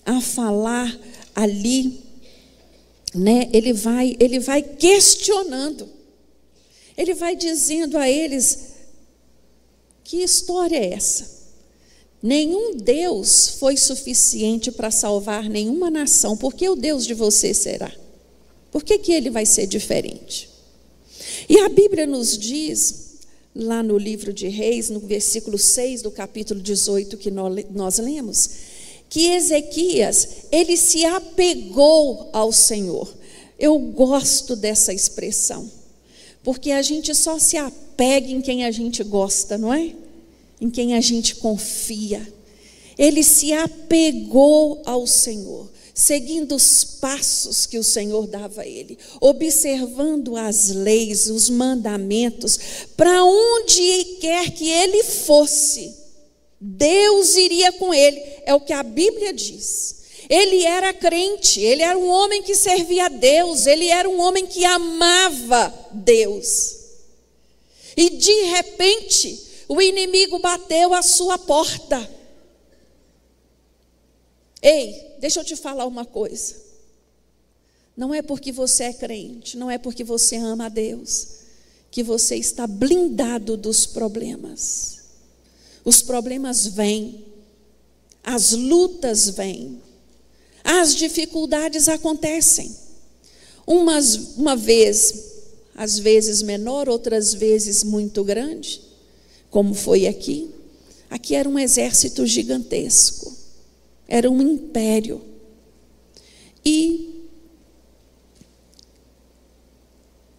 a 0.05 0.21
falar 0.21 0.99
ali, 1.35 2.01
né, 3.15 3.49
ele 3.53 3.73
vai, 3.73 4.17
ele 4.19 4.39
vai 4.39 4.63
questionando. 4.63 5.89
Ele 6.97 7.15
vai 7.15 7.37
dizendo 7.37 7.99
a 7.99 8.09
eles: 8.09 8.75
que 10.03 10.19
história 10.19 10.77
é 10.77 10.93
essa? 10.93 11.35
Nenhum 12.23 12.77
Deus 12.77 13.49
foi 13.59 13.77
suficiente 13.77 14.73
para 14.73 14.91
salvar 14.91 15.49
nenhuma 15.49 15.91
nação, 15.91 16.37
porque 16.37 16.67
o 16.69 16.75
Deus 16.75 17.07
de 17.07 17.13
você 17.13 17.53
será. 17.53 17.93
Por 18.75 18.83
que, 18.83 18.99
que 18.99 19.13
ele 19.13 19.31
vai 19.31 19.47
ser 19.47 19.69
diferente? 19.69 20.51
E 21.49 21.61
a 21.61 21.69
Bíblia 21.69 22.09
nos 22.09 22.37
diz, 22.37 23.19
lá 23.55 23.85
no 23.85 23.97
livro 23.97 24.33
de 24.33 24.49
Reis, 24.49 24.91
no 24.91 24.99
versículo 24.99 25.57
6 25.57 26.03
do 26.03 26.11
capítulo 26.11 26.61
18 26.61 27.17
que 27.17 27.31
nós 27.31 27.99
lemos, 28.01 28.51
que 29.09 29.29
Ezequias, 29.29 30.29
ele 30.51 30.77
se 30.77 31.05
apegou 31.05 32.29
ao 32.33 32.51
Senhor. 32.51 33.09
Eu 33.57 33.79
gosto 33.79 34.57
dessa 34.57 34.93
expressão, 34.93 35.71
porque 36.43 36.73
a 36.73 36.83
gente 36.83 37.15
só 37.15 37.39
se 37.39 37.57
apega 37.57 38.29
em 38.29 38.41
quem 38.41 38.65
a 38.65 38.73
gente 38.73 39.05
gosta, 39.05 39.57
não 39.57 39.73
é? 39.73 39.93
Em 40.61 40.69
quem 40.69 40.95
a 40.95 41.01
gente 41.01 41.37
confia. 41.37 42.27
Ele 42.99 43.23
se 43.23 43.53
apegou 43.53 44.83
ao 44.85 45.07
Senhor 45.07 45.73
seguindo 45.95 46.57
os 46.57 46.83
passos 46.83 47.67
que 47.67 47.79
o 47.79 47.85
Senhor 47.85 48.27
dava 48.27 48.63
a 48.63 48.67
ele, 48.67 48.99
observando 49.21 50.37
as 50.37 50.71
leis, 50.71 51.29
os 51.29 51.49
mandamentos, 51.49 52.59
para 52.97 53.25
onde 53.25 54.17
quer 54.21 54.51
que 54.51 54.69
ele 54.69 55.05
fosse, 55.05 55.97
Deus 56.61 57.37
iria 57.37 57.71
com 57.73 57.95
ele, 57.95 58.21
é 58.45 58.53
o 58.53 58.61
que 58.61 58.73
a 58.73 58.83
Bíblia 58.83 59.33
diz. 59.33 60.03
Ele 60.29 60.65
era 60.65 60.93
crente, 60.93 61.61
ele 61.61 61.83
era 61.83 61.97
um 61.97 62.09
homem 62.09 62.43
que 62.43 62.57
servia 62.57 63.07
a 63.07 63.11
Deus, 63.11 63.67
ele 63.67 63.89
era 63.89 64.09
um 64.09 64.21
homem 64.21 64.47
que 64.47 64.65
amava 64.65 65.73
Deus. 65.93 66.77
E 67.97 68.11
de 68.11 68.43
repente, 68.47 69.39
o 69.69 69.81
inimigo 69.81 70.39
bateu 70.41 70.93
a 70.93 71.03
sua 71.03 71.39
porta. 71.39 72.11
Ei, 74.63 75.04
deixa 75.21 75.41
eu 75.41 75.45
te 75.45 75.57
falar 75.57 75.87
uma 75.87 76.05
coisa. 76.05 76.57
Não 77.97 78.13
é 78.13 78.23
porque 78.23 78.51
você 78.51 78.85
é 78.85 78.93
crente, 78.93 79.57
não 79.57 79.71
é 79.71 79.79
porque 79.79 80.03
você 80.03 80.37
ama 80.37 80.67
a 80.67 80.69
Deus, 80.69 81.29
que 81.91 82.03
você 82.03 82.37
está 82.37 82.67
blindado 82.67 83.57
dos 83.57 83.87
problemas. 83.87 84.99
Os 85.85 86.03
problemas 86.03 86.67
vêm, 86.67 87.25
as 88.23 88.53
lutas 88.53 89.29
vêm, 89.29 89.81
as 90.65 90.95
dificuldades 90.95 91.89
acontecem. 91.89 92.75
Umas, 93.67 94.37
uma 94.37 94.57
vez, 94.57 95.33
às 95.75 95.99
vezes 95.99 96.43
menor, 96.43 96.89
outras 96.89 97.33
vezes 97.33 97.85
muito 97.85 98.25
grande, 98.25 98.81
como 99.51 99.73
foi 99.73 100.07
aqui. 100.07 100.51
Aqui 101.09 101.35
era 101.35 101.49
um 101.49 101.59
exército 101.59 102.27
gigantesco 102.27 103.44
era 104.09 104.31
um 104.31 104.41
império. 104.41 105.23
E 106.65 107.25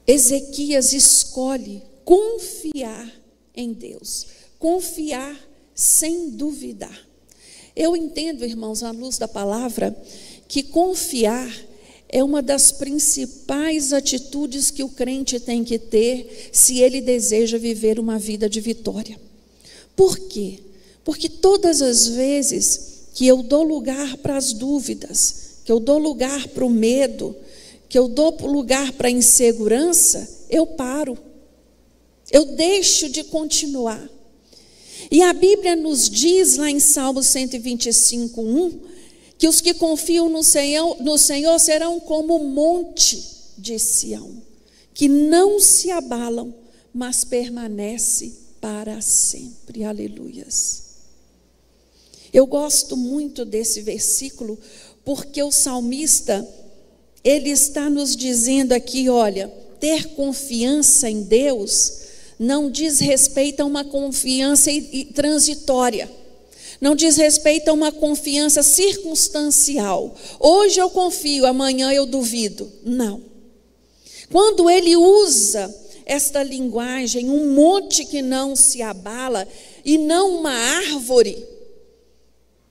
Ezequias 0.08 0.94
escolhe 0.94 1.82
confiar 2.04 3.12
em 3.56 3.74
Deus, 3.74 4.28
confiar 4.60 5.38
sem 5.74 6.30
duvidar. 6.30 6.98
Eu 7.76 7.96
entendo, 7.96 8.46
irmãos, 8.46 8.84
à 8.84 8.92
luz 8.92 9.18
da 9.18 9.28
palavra, 9.28 9.96
que 10.48 10.64
confiar 10.64 11.52
é 12.08 12.24
uma 12.24 12.42
das 12.42 12.72
principais 12.72 13.92
atitudes 13.92 14.72
que 14.72 14.84
o 14.84 14.90
crente 14.90 15.40
tem 15.40 15.64
que 15.64 15.78
ter 15.78 16.50
se 16.54 16.80
ele 16.80 17.02
deseja 17.02 17.58
viver 17.58 18.00
uma 18.00 18.18
vida 18.18 18.48
de 18.48 18.62
vitória. 18.62 19.20
Por 19.96 20.18
quê? 20.18 20.60
Porque 21.04 21.28
todas 21.28 21.82
as 21.82 22.08
vezes 22.08 22.95
que 23.16 23.26
eu 23.26 23.42
dou 23.42 23.64
lugar 23.64 24.18
para 24.18 24.36
as 24.36 24.52
dúvidas, 24.52 25.60
que 25.64 25.72
eu 25.72 25.80
dou 25.80 25.98
lugar 25.98 26.50
para 26.50 26.66
o 26.66 26.70
medo, 26.70 27.34
que 27.88 27.98
eu 27.98 28.10
dou 28.10 28.36
lugar 28.42 28.92
para 28.92 29.08
a 29.08 29.12
insegurança, 29.12 30.46
eu 30.50 30.68
paro. 30.68 31.18
Eu 32.30 32.44
deixo 32.46 33.08
de 33.08 33.24
continuar. 33.24 34.10
E 35.10 35.22
a 35.22 35.32
Bíblia 35.32 35.78
nos 35.78 36.10
diz 36.10 36.58
lá 36.58 36.70
em 36.70 36.82
Salmo 36.82 37.24
125, 37.24 38.42
1, 38.42 38.80
que 39.38 39.48
os 39.48 39.62
que 39.62 39.74
confiam 39.74 40.28
no 40.28 40.44
Senhor, 40.44 41.02
no 41.02 41.18
Senhor 41.18 41.58
serão 41.58 42.02
como 42.02 42.36
o 42.36 42.50
monte 42.50 43.24
de 43.58 43.80
Sião, 43.80 44.42
que 44.94 45.08
não 45.08 45.58
se 45.62 45.90
abalam, 45.90 46.54
mas 46.94 47.24
permanece 47.24 48.34
para 48.60 49.00
sempre. 49.00 49.86
Aleluias. 49.86 50.85
Eu 52.36 52.46
gosto 52.46 52.98
muito 52.98 53.46
desse 53.46 53.80
versículo, 53.80 54.60
porque 55.06 55.42
o 55.42 55.54
salmista, 55.54 56.46
ele 57.24 57.50
está 57.50 57.90
nos 57.90 58.14
dizendo 58.14 58.74
aqui, 58.74 59.08
olha, 59.08 59.48
ter 59.80 60.10
confiança 60.16 61.10
em 61.10 61.22
Deus 61.22 62.04
não 62.38 62.70
diz 62.70 63.00
respeito 63.00 63.62
a 63.62 63.66
uma 63.66 63.86
confiança 63.86 64.70
transitória. 65.14 66.12
Não 66.82 66.94
diz 66.94 67.16
respeito 67.16 67.70
a 67.70 67.74
uma 67.74 67.90
confiança 67.90 68.62
circunstancial. 68.62 70.14
Hoje 70.38 70.78
eu 70.78 70.90
confio, 70.90 71.46
amanhã 71.46 71.94
eu 71.94 72.06
duvido. 72.06 72.70
Não. 72.84 73.22
Quando 74.30 74.70
ele 74.70 74.98
usa 74.98 75.74
esta 76.06 76.44
linguagem, 76.44 77.30
um 77.30 77.54
monte 77.54 78.04
que 78.04 78.22
não 78.22 78.58
se 78.58 78.82
abala 78.82 79.48
e 79.86 79.98
não 79.98 80.40
uma 80.40 80.52
árvore. 80.52 81.55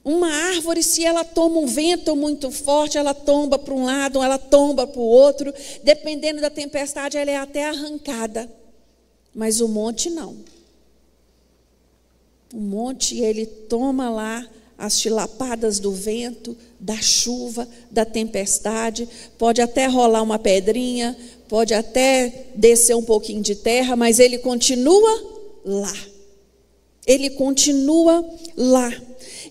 Uma 0.05 0.29
árvore, 0.29 0.83
se 0.83 1.03
ela 1.03 1.25
toma 1.25 1.59
um 1.59 1.67
vento 1.67 2.15
muito 2.15 2.51
forte, 2.51 2.99
ela 2.99 3.15
tomba 3.15 3.59
para 3.59 3.73
um 3.73 3.87
lado, 3.87 4.23
ela 4.23 4.37
tomba 4.37 4.87
para 4.87 5.01
o 5.01 5.05
outro, 5.05 5.53
dependendo 5.83 6.43
da 6.43 6.51
tempestade, 6.51 7.17
ela 7.17 7.31
é 7.31 7.37
até 7.37 7.67
arrancada. 7.67 8.51
Mas 9.35 9.63
o 9.63 9.69
monte 9.69 10.11
não. 10.11 10.37
O 12.53 12.59
monte, 12.59 13.19
ele 13.19 13.47
toma 13.47 14.11
lá 14.11 14.47
as 14.77 15.01
chilapadas 15.01 15.79
do 15.79 15.91
vento, 15.91 16.57
da 16.79 16.97
chuva, 16.97 17.67
da 17.91 18.05
tempestade, 18.05 19.09
pode 19.39 19.63
até 19.63 19.87
rolar 19.87 20.23
uma 20.23 20.39
pedrinha, 20.39 21.17
pode 21.49 21.73
até 21.73 22.49
descer 22.55 22.95
um 22.95 23.03
pouquinho 23.03 23.41
de 23.41 23.55
terra, 23.55 23.97
mas 23.97 24.19
ele 24.19 24.39
continua 24.39 25.33
lá. 25.65 25.95
Ele 27.07 27.31
continua 27.31 28.25
lá. 28.57 28.93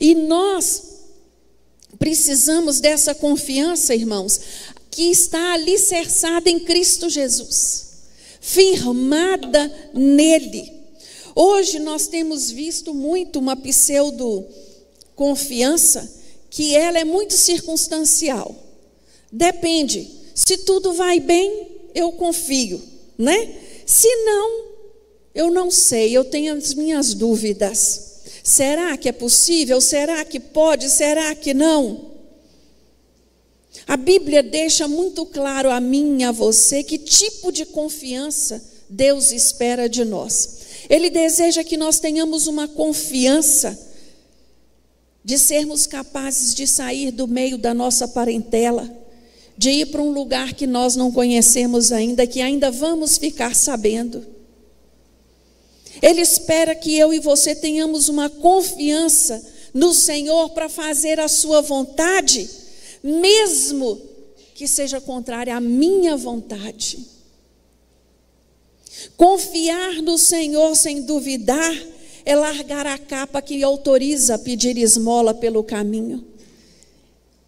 E 0.03 0.13
nós 0.13 0.83
precisamos 1.97 2.81
dessa 2.81 3.15
confiança, 3.15 3.95
irmãos, 3.95 4.37
que 4.91 5.03
está 5.03 5.53
alicerçada 5.53 6.49
em 6.49 6.59
Cristo 6.59 7.09
Jesus 7.09 7.93
firmada 8.41 9.73
nele. 9.93 10.69
Hoje 11.33 11.79
nós 11.79 12.07
temos 12.07 12.51
visto 12.51 12.93
muito 12.93 13.39
uma 13.39 13.55
pseudo 13.55 14.45
confiança 15.15 16.13
que 16.49 16.75
ela 16.75 16.99
é 16.99 17.05
muito 17.05 17.33
circunstancial. 17.33 18.53
Depende. 19.31 20.11
Se 20.35 20.57
tudo 20.57 20.91
vai 20.91 21.21
bem, 21.21 21.69
eu 21.95 22.11
confio, 22.11 22.81
né? 23.17 23.55
Se 23.85 24.13
não, 24.25 24.65
eu 25.33 25.49
não 25.49 25.71
sei, 25.71 26.11
eu 26.11 26.25
tenho 26.25 26.53
as 26.53 26.73
minhas 26.73 27.13
dúvidas. 27.13 28.12
Será 28.43 28.97
que 28.97 29.07
é 29.07 29.13
possível? 29.13 29.79
Será 29.79 30.25
que 30.25 30.37
pode? 30.37 30.89
Será 30.89 31.33
que 31.33 31.53
não? 31.53 32.11
A 33.87 33.95
Bíblia 33.95 34.43
deixa 34.43 34.85
muito 34.85 35.25
claro 35.25 35.71
a 35.71 35.79
mim 35.79 36.19
e 36.19 36.23
a 36.25 36.31
você 36.31 36.83
que 36.83 36.97
tipo 36.97 37.51
de 37.53 37.65
confiança 37.65 38.61
Deus 38.89 39.31
espera 39.31 39.87
de 39.87 40.03
nós. 40.03 40.57
Ele 40.89 41.09
deseja 41.09 41.63
que 41.63 41.77
nós 41.77 41.99
tenhamos 41.99 42.45
uma 42.45 42.67
confiança 42.67 43.79
de 45.23 45.39
sermos 45.39 45.87
capazes 45.87 46.53
de 46.53 46.67
sair 46.67 47.11
do 47.11 47.27
meio 47.27 47.57
da 47.57 47.73
nossa 47.73 48.09
parentela, 48.09 48.93
de 49.57 49.69
ir 49.69 49.85
para 49.85 50.01
um 50.01 50.11
lugar 50.11 50.53
que 50.53 50.67
nós 50.67 50.97
não 50.97 51.11
conhecemos 51.11 51.93
ainda, 51.93 52.27
que 52.27 52.41
ainda 52.41 52.69
vamos 52.69 53.17
ficar 53.17 53.55
sabendo. 53.55 54.32
Ele 56.01 56.21
espera 56.21 56.75
que 56.75 56.97
eu 56.97 57.13
e 57.13 57.19
você 57.19 57.55
tenhamos 57.55 58.09
uma 58.09 58.29
confiança 58.29 59.43
no 59.73 59.93
Senhor 59.93 60.49
para 60.51 60.69
fazer 60.69 61.19
a 61.19 61.27
sua 61.27 61.61
vontade 61.61 62.49
mesmo 63.03 64.01
que 64.55 64.67
seja 64.67 65.01
contrária 65.01 65.55
à 65.55 65.59
minha 65.59 66.15
vontade. 66.15 67.05
Confiar 69.17 70.01
no 70.01 70.17
Senhor 70.17 70.73
sem 70.75 71.01
duvidar 71.01 71.75
é 72.23 72.35
largar 72.35 72.87
a 72.87 72.97
capa 72.97 73.41
que 73.41 73.61
autoriza 73.61 74.35
a 74.35 74.39
pedir 74.39 74.77
esmola 74.77 75.33
pelo 75.33 75.61
caminho 75.63 76.23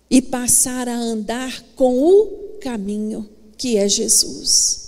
e 0.10 0.22
passar 0.22 0.90
a 0.90 0.98
andar 0.98 1.64
com 1.76 1.98
o 1.98 2.58
caminho 2.60 3.30
que 3.58 3.78
é 3.78 3.88
Jesus. 3.88 4.85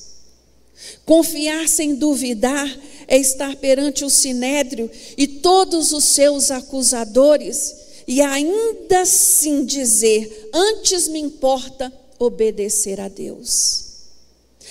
Confiar 1.07 1.69
sem 1.69 1.95
duvidar 1.95 2.69
é 3.07 3.17
estar 3.17 3.55
perante 3.55 4.03
o 4.03 4.09
sinédrio 4.09 4.91
e 5.17 5.25
todos 5.25 5.93
os 5.93 6.03
seus 6.03 6.51
acusadores 6.51 7.73
e 8.05 8.19
ainda 8.19 8.99
assim 8.99 9.63
dizer: 9.63 10.49
antes 10.53 11.07
me 11.07 11.17
importa 11.17 11.93
obedecer 12.19 12.99
a 12.99 13.07
Deus. 13.07 13.85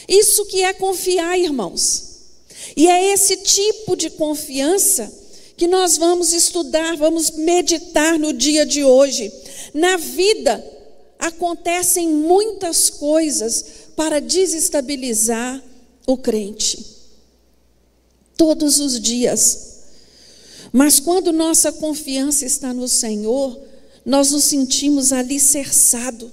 Isso 0.07 0.45
que 0.45 0.63
é 0.63 0.75
confiar, 0.75 1.39
irmãos. 1.39 2.05
E 2.77 2.87
é 2.87 3.15
esse 3.15 3.39
tipo 3.39 3.97
de 3.97 4.11
confiança 4.11 5.11
que 5.57 5.67
nós 5.67 5.97
vamos 5.97 6.35
estudar, 6.35 6.99
vamos 6.99 7.31
meditar 7.31 8.19
no 8.19 8.35
dia 8.35 8.67
de 8.67 8.85
hoje. 8.85 9.33
Na 9.73 9.97
vida 9.97 10.63
acontecem 11.19 12.11
muitas 12.11 12.91
coisas 12.91 13.65
para 13.97 14.21
desestabilizar 14.21 15.65
o 16.07 16.17
crente. 16.17 16.85
Todos 18.37 18.79
os 18.79 19.01
dias 19.01 19.67
mas 20.77 21.01
quando 21.01 21.33
nossa 21.33 21.73
confiança 21.73 22.45
está 22.45 22.75
no 22.75 22.87
Senhor, 22.87 23.59
nós 24.05 24.31
nos 24.31 24.45
sentimos 24.45 25.11
alicerçados. 25.11 26.31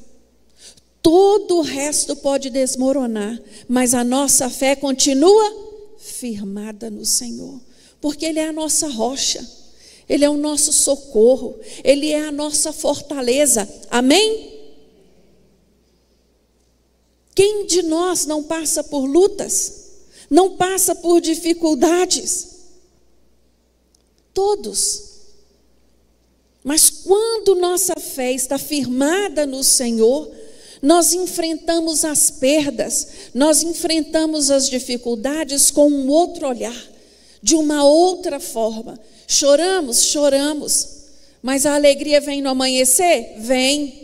Todo 1.01 1.59
o 1.59 1.61
resto 1.61 2.13
pode 2.13 2.49
desmoronar, 2.49 3.41
mas 3.69 3.93
a 3.93 4.03
nossa 4.03 4.49
fé 4.49 4.75
continua 4.75 5.97
firmada 5.97 6.89
no 6.89 7.05
Senhor, 7.05 7.57
porque 8.01 8.25
Ele 8.25 8.39
é 8.39 8.49
a 8.49 8.53
nossa 8.53 8.87
rocha, 8.87 9.45
Ele 10.09 10.25
é 10.25 10.29
o 10.29 10.35
nosso 10.35 10.73
socorro, 10.73 11.55
Ele 11.81 12.09
é 12.11 12.27
a 12.27 12.31
nossa 12.31 12.73
fortaleza. 12.73 13.65
Amém? 13.89 14.52
Quem 17.35 17.65
de 17.65 17.81
nós 17.81 18.25
não 18.25 18.43
passa 18.43 18.83
por 18.83 19.05
lutas, 19.05 19.83
não 20.29 20.55
passa 20.55 20.95
por 20.95 21.19
dificuldades? 21.19 22.49
Todos. 24.33 25.13
Mas 26.63 26.89
quando 26.89 27.55
nossa 27.55 27.93
fé 27.99 28.31
está 28.31 28.57
firmada 28.57 29.45
no 29.45 29.63
Senhor, 29.63 30.31
nós 30.81 31.13
enfrentamos 31.13 32.03
as 32.03 32.29
perdas, 32.29 33.07
nós 33.33 33.63
enfrentamos 33.63 34.51
as 34.51 34.69
dificuldades 34.69 35.71
com 35.71 35.87
um 35.89 36.09
outro 36.09 36.47
olhar, 36.47 36.75
de 37.41 37.55
uma 37.55 37.83
outra 37.83 38.39
forma. 38.39 38.99
Choramos, 39.25 40.03
choramos, 40.03 40.87
mas 41.41 41.65
a 41.65 41.75
alegria 41.75 42.21
vem 42.21 42.41
no 42.41 42.49
amanhecer? 42.49 43.35
Vem. 43.39 44.02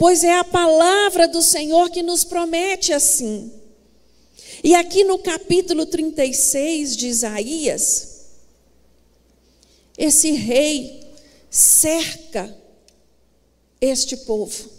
Pois 0.00 0.24
é 0.24 0.38
a 0.38 0.44
palavra 0.44 1.28
do 1.28 1.42
Senhor 1.42 1.90
que 1.90 2.02
nos 2.02 2.24
promete 2.24 2.90
assim. 2.90 3.52
E 4.64 4.74
aqui 4.74 5.04
no 5.04 5.18
capítulo 5.18 5.84
36 5.84 6.96
de 6.96 7.06
Isaías, 7.06 8.20
esse 9.98 10.30
rei 10.30 11.06
cerca 11.50 12.56
este 13.78 14.16
povo, 14.16 14.70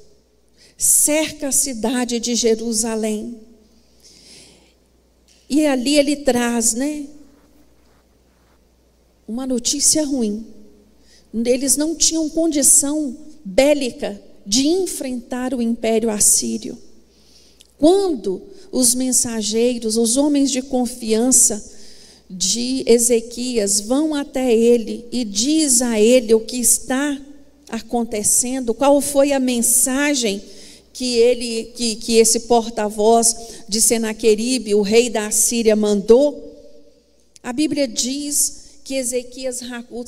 cerca 0.75 1.49
a 1.49 1.51
cidade 1.51 2.19
de 2.19 2.34
Jerusalém. 2.34 3.41
E 5.47 5.67
ali 5.67 5.99
ele 5.99 6.15
traz, 6.15 6.73
né? 6.73 7.05
Uma 9.27 9.45
notícia 9.45 10.03
ruim. 10.03 10.47
Eles 11.31 11.77
não 11.77 11.95
tinham 11.95 12.27
condição 12.27 13.15
bélica 13.45 14.30
de 14.45 14.67
enfrentar 14.67 15.54
o 15.54 15.62
império 15.62 16.10
assírio. 16.10 16.77
Quando 17.77 18.41
os 18.71 18.95
mensageiros, 18.95 19.97
os 19.97 20.17
homens 20.17 20.51
de 20.51 20.62
confiança 20.62 21.63
de 22.30 22.84
Ezequias 22.88 23.82
vão 23.82 24.15
até 24.15 24.56
ele 24.56 25.06
e 25.12 25.25
diz 25.25 25.82
a 25.82 25.99
ele 25.99 26.34
o 26.34 26.39
que 26.39 26.58
está 26.58 27.19
acontecendo, 27.69 28.73
qual 28.73 29.01
foi 29.01 29.32
a 29.32 29.39
mensagem 29.39 30.41
que 30.93 31.15
ele, 31.17 31.71
que, 31.75 31.95
que 31.95 32.17
esse 32.17 32.41
porta-voz 32.41 33.36
de 33.67 33.82
Senaqueribe, 33.82 34.75
o 34.75 34.82
rei 34.82 35.10
da 35.10 35.27
Assíria, 35.27 35.75
mandou, 35.75 36.51
a 37.41 37.51
Bíblia 37.51 37.88
diz 37.88 38.62
que 38.84 38.95
Ezequias 38.95 39.62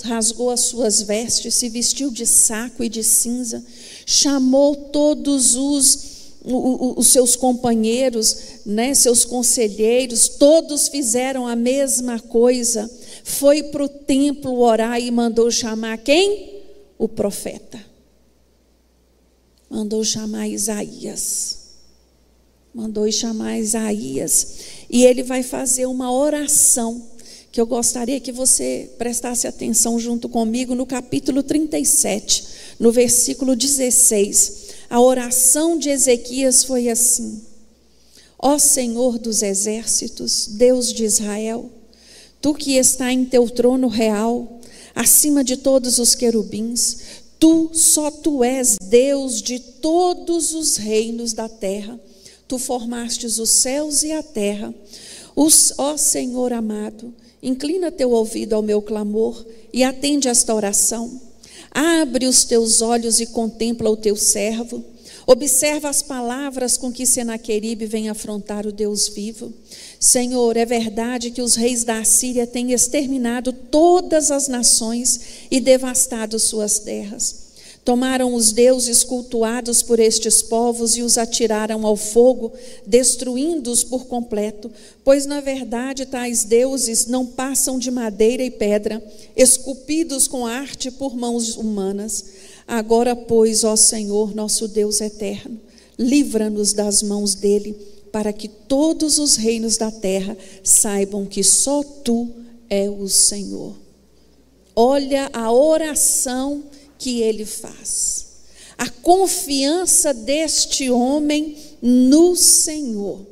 rasgou 0.04 0.50
as 0.50 0.62
suas 0.62 1.02
vestes, 1.02 1.56
se 1.56 1.70
vestiu 1.70 2.12
de 2.12 2.26
saco 2.26 2.84
e 2.84 2.90
de 2.90 3.04
cinza, 3.04 3.64
chamou 4.06 4.76
todos 4.76 5.56
os, 5.56 6.34
os 6.44 7.08
seus 7.08 7.36
companheiros, 7.36 8.38
né, 8.66 8.94
seus 8.94 9.26
conselheiros, 9.26 10.28
todos 10.28 10.88
fizeram 10.88 11.48
a 11.48 11.56
mesma 11.56 12.20
coisa. 12.20 12.90
Foi 13.24 13.64
para 13.64 13.84
o 13.84 13.90
templo 13.90 14.60
orar 14.60 15.00
e 15.00 15.10
mandou 15.12 15.50
chamar 15.50 15.98
quem? 16.00 16.62
O 16.98 17.08
profeta. 17.08 17.84
Mandou 19.70 20.04
chamar 20.04 20.48
Isaías. 20.48 21.60
Mandou 22.74 23.12
chamar 23.12 23.58
Isaías. 23.58 24.48
E 24.90 25.06
ele 25.06 25.24
vai 25.24 25.44
fazer 25.44 25.86
uma 25.86 26.12
oração 26.12 27.14
que 27.54 27.62
eu 27.62 27.68
gostaria 27.68 28.20
que 28.20 28.32
você 28.32 28.90
prestasse 28.98 29.46
atenção 29.46 30.00
junto 30.00 30.28
comigo 30.28 30.74
no 30.74 30.88
capítulo 30.88 31.44
37, 31.44 32.44
no 32.84 32.92
versículo 32.92 33.56
16. 33.56 34.74
A 34.90 35.00
oração 35.00 35.78
de 35.78 35.90
Ezequias 35.90 36.66
foi 36.66 36.90
assim: 36.90 37.42
Ó 38.38 38.60
Senhor 38.60 39.18
dos 39.18 39.42
exércitos, 39.42 40.48
Deus 40.48 40.92
de 40.92 41.06
Israel, 41.06 41.72
tu 42.42 42.54
que 42.54 42.76
está 42.76 43.10
em 43.10 43.24
teu 43.24 43.50
trono 43.50 43.88
real, 43.88 44.60
acima 44.94 45.46
de 45.46 45.56
todos 45.56 45.98
os 45.98 46.14
querubins, 46.14 46.98
tu, 47.40 47.70
só 47.72 48.12
tu 48.12 48.44
és 48.44 48.76
Deus 48.84 49.42
de 49.42 49.60
todos 49.60 50.54
os 50.54 50.76
reinos 50.76 51.32
da 51.32 51.48
terra. 51.48 51.98
Tu 52.50 52.60
formastes 52.60 53.40
os 53.40 53.50
céus 53.50 54.04
e 54.04 54.12
a 54.12 54.22
terra. 54.22 54.76
Os, 55.34 55.74
ó 55.78 55.96
Senhor 55.96 56.52
amado, 56.52 57.14
Inclina 57.42 57.92
teu 57.92 58.12
ouvido 58.12 58.54
ao 58.54 58.62
meu 58.62 58.82
clamor 58.82 59.46
e 59.74 59.84
atende 59.84 60.30
esta 60.30 60.56
oração. 60.56 61.33
Abre 61.74 62.28
os 62.28 62.44
teus 62.44 62.82
olhos 62.82 63.20
e 63.20 63.26
contempla 63.26 63.90
o 63.90 63.98
teu 63.98 64.16
servo. 64.16 64.84
Observa 65.26 65.90
as 65.90 66.02
palavras 66.02 66.78
com 66.78 66.92
que 66.92 67.06
Senaqueribe 67.06 67.86
vem 67.86 68.10
afrontar 68.10 68.68
o 68.68 68.72
Deus 68.72 69.08
vivo. 69.08 69.54
Senhor, 70.00 70.58
é 70.58 70.66
verdade 70.66 71.32
que 71.32 71.42
os 71.42 71.56
reis 71.56 71.84
da 71.84 72.00
Assíria 72.00 72.46
têm 72.46 72.74
exterminado 72.74 73.54
todas 73.54 74.30
as 74.32 74.48
nações 74.48 75.48
e 75.50 75.60
devastado 75.60 76.38
suas 76.38 76.80
terras. 76.80 77.43
Tomaram 77.84 78.34
os 78.34 78.54
deuses 78.54 79.04
cultuados 79.04 79.84
por 79.84 80.00
estes 80.00 80.42
povos 80.42 80.96
e 80.96 81.02
os 81.02 81.18
atiraram 81.18 81.86
ao 81.86 81.98
fogo, 81.98 82.54
destruindo-os 82.88 83.84
por 83.84 84.06
completo, 84.06 84.72
pois 85.04 85.26
na 85.26 85.42
verdade 85.42 86.06
tais 86.06 86.46
deuses 86.46 87.08
não 87.08 87.26
passam 87.26 87.78
de 87.78 87.92
madeira 87.92 88.42
e 88.42 88.50
pedra, 88.50 89.04
esculpidos 89.36 90.30
com 90.30 90.46
arte 90.46 90.90
por 90.92 91.14
mãos 91.14 91.58
humanas. 91.58 92.26
Agora, 92.66 93.18
pois, 93.18 93.66
ó 93.66 93.76
Senhor, 93.76 94.34
nosso 94.34 94.70
Deus 94.70 95.02
eterno, 95.02 95.60
livra-nos 96.00 96.72
das 96.72 97.04
mãos 97.04 97.36
dele, 97.36 97.76
para 98.14 98.32
que 98.32 98.48
todos 98.48 99.20
os 99.20 99.36
reinos 99.36 99.76
da 99.76 99.92
terra 99.92 100.38
saibam 100.64 101.26
que 101.26 101.44
só 101.44 101.84
tu 101.84 102.30
é 102.70 102.90
o 102.90 103.10
Senhor. 103.10 103.76
Olha 104.74 105.30
a 105.34 105.52
oração 105.52 106.64
que 107.04 107.22
ele 107.22 107.46
faz. 107.46 108.28
A 108.78 108.90
confiança 108.90 110.14
deste 110.14 110.90
homem 110.90 111.58
no 111.82 112.34
Senhor. 112.34 113.28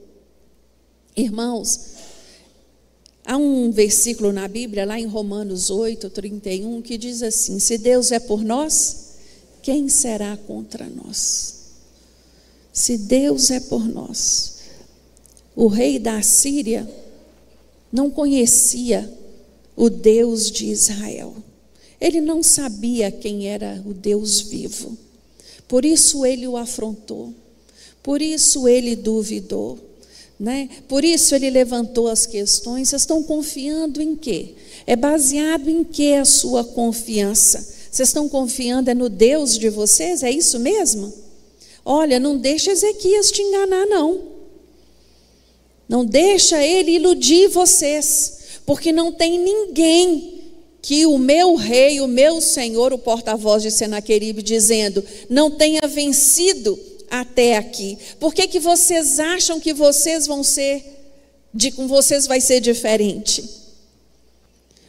Irmãos, 1.16 1.80
há 3.26 3.38
um 3.38 3.72
versículo 3.72 4.34
na 4.34 4.46
Bíblia, 4.46 4.86
lá 4.86 5.00
em 5.00 5.06
Romanos 5.06 5.70
8, 5.70 6.10
31, 6.10 6.82
que 6.82 6.98
diz 6.98 7.24
assim: 7.24 7.60
Se 7.60 7.78
Deus 7.78 8.12
é 8.12 8.20
por 8.20 8.44
nós, 8.44 9.12
quem 9.62 9.88
será 9.88 10.36
contra 10.36 10.90
nós? 10.90 11.62
Se 12.74 12.98
Deus 12.98 13.52
é 13.52 13.62
por 13.62 13.88
nós. 13.88 14.60
O 15.56 15.68
rei 15.68 15.98
da 15.98 16.22
Síria 16.22 16.90
não 17.92 18.12
conhecia 18.12 19.12
o 19.78 19.90
Deus 19.90 20.52
de 20.52 20.66
Israel. 20.66 21.36
Ele 22.02 22.20
não 22.20 22.42
sabia 22.42 23.12
quem 23.12 23.48
era 23.48 23.80
o 23.86 23.94
Deus 23.94 24.42
vivo. 24.42 24.98
Por 25.68 25.86
isso 25.86 26.26
ele 26.26 26.48
o 26.48 26.58
afrontou. 26.58 27.32
Por 28.02 28.24
isso 28.24 28.68
ele 28.68 28.96
duvidou. 28.96 29.78
Né? 30.40 30.68
Por 30.88 31.06
isso 31.06 31.36
ele 31.36 31.52
levantou 31.52 32.08
as 32.08 32.26
questões. 32.26 32.90
Vocês 32.90 33.04
estão 33.04 33.22
confiando 33.22 34.02
em 34.02 34.16
quê? 34.16 34.56
É 34.88 34.96
baseado 34.96 35.70
em 35.70 35.84
que 35.84 36.16
a 36.16 36.26
sua 36.26 36.64
confiança? 36.64 37.60
Vocês 37.92 38.10
estão 38.10 38.28
confiando 38.28 38.90
é 38.90 38.96
no 38.96 39.08
Deus 39.08 39.56
de 39.56 39.70
vocês? 39.70 40.24
É 40.24 40.32
isso 40.32 40.60
mesmo? 40.60 41.14
Olha, 41.86 42.20
não 42.20 42.36
deixa 42.36 42.72
Ezequias 42.72 43.30
te 43.30 43.44
enganar, 43.44 43.86
não. 43.86 44.24
Não 45.88 46.04
deixa 46.04 46.64
ele 46.66 46.92
iludir 46.94 47.50
vocês, 47.50 48.62
porque 48.66 48.92
não 48.92 49.12
tem 49.12 49.38
ninguém 49.38 50.31
que 50.82 51.06
o 51.06 51.17
meu 51.17 51.56
rei, 51.56 52.02
o 52.02 52.08
meu 52.08 52.41
senhor, 52.41 52.91
o 52.91 52.98
porta-voz 52.98 53.62
de 53.62 53.70
Senaqueribe, 53.70 54.41
dizendo: 54.41 55.04
não 55.30 55.52
tenha 55.52 55.82
vencido 55.88 56.78
até 57.10 57.58
aqui. 57.58 57.98
Por 58.20 58.34
que, 58.34 58.48
que 58.48 58.60
vocês 58.60 59.20
acham 59.20 59.60
que 59.60 59.74
vocês 59.74 60.26
vão 60.26 60.44
ser, 60.44 60.84
de 61.54 61.72
com 61.72 61.88
vocês 61.88 62.26
vai 62.26 62.41
ser 62.41 62.62
diferente? 62.62 63.44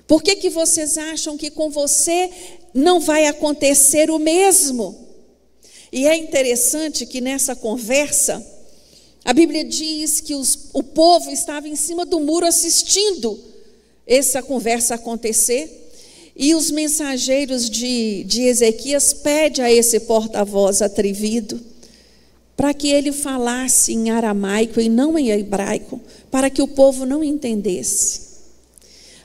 Por 0.06 0.22
que, 0.22 0.36
que 0.36 0.50
vocês 0.50 0.96
acham 0.96 1.36
que 1.36 1.50
com 1.50 1.70
você 1.70 2.30
não 2.72 3.00
vai 3.00 3.26
acontecer 3.26 4.10
o 4.10 4.18
mesmo? 4.18 5.08
E 5.92 6.06
é 6.06 6.16
interessante 6.16 7.04
que 7.04 7.20
nessa 7.20 7.54
conversa, 7.54 8.44
a 9.24 9.32
Bíblia 9.32 9.64
diz 9.64 10.20
que 10.20 10.34
os, 10.34 10.70
o 10.72 10.82
povo 10.82 11.30
estava 11.30 11.68
em 11.68 11.76
cima 11.76 12.06
do 12.06 12.18
muro 12.18 12.46
assistindo 12.46 13.38
essa 14.06 14.42
conversa 14.42 14.94
acontecer. 14.94 15.81
E 16.34 16.54
os 16.54 16.70
mensageiros 16.70 17.68
de, 17.68 18.24
de 18.24 18.42
Ezequias 18.42 19.12
pedem 19.12 19.64
a 19.64 19.72
esse 19.72 20.00
porta-voz 20.00 20.80
atrevido 20.80 21.60
para 22.56 22.72
que 22.72 22.88
ele 22.88 23.12
falasse 23.12 23.92
em 23.92 24.10
aramaico 24.10 24.80
e 24.80 24.88
não 24.88 25.18
em 25.18 25.30
hebraico, 25.30 26.00
para 26.30 26.48
que 26.48 26.62
o 26.62 26.68
povo 26.68 27.04
não 27.04 27.24
entendesse. 27.24 28.32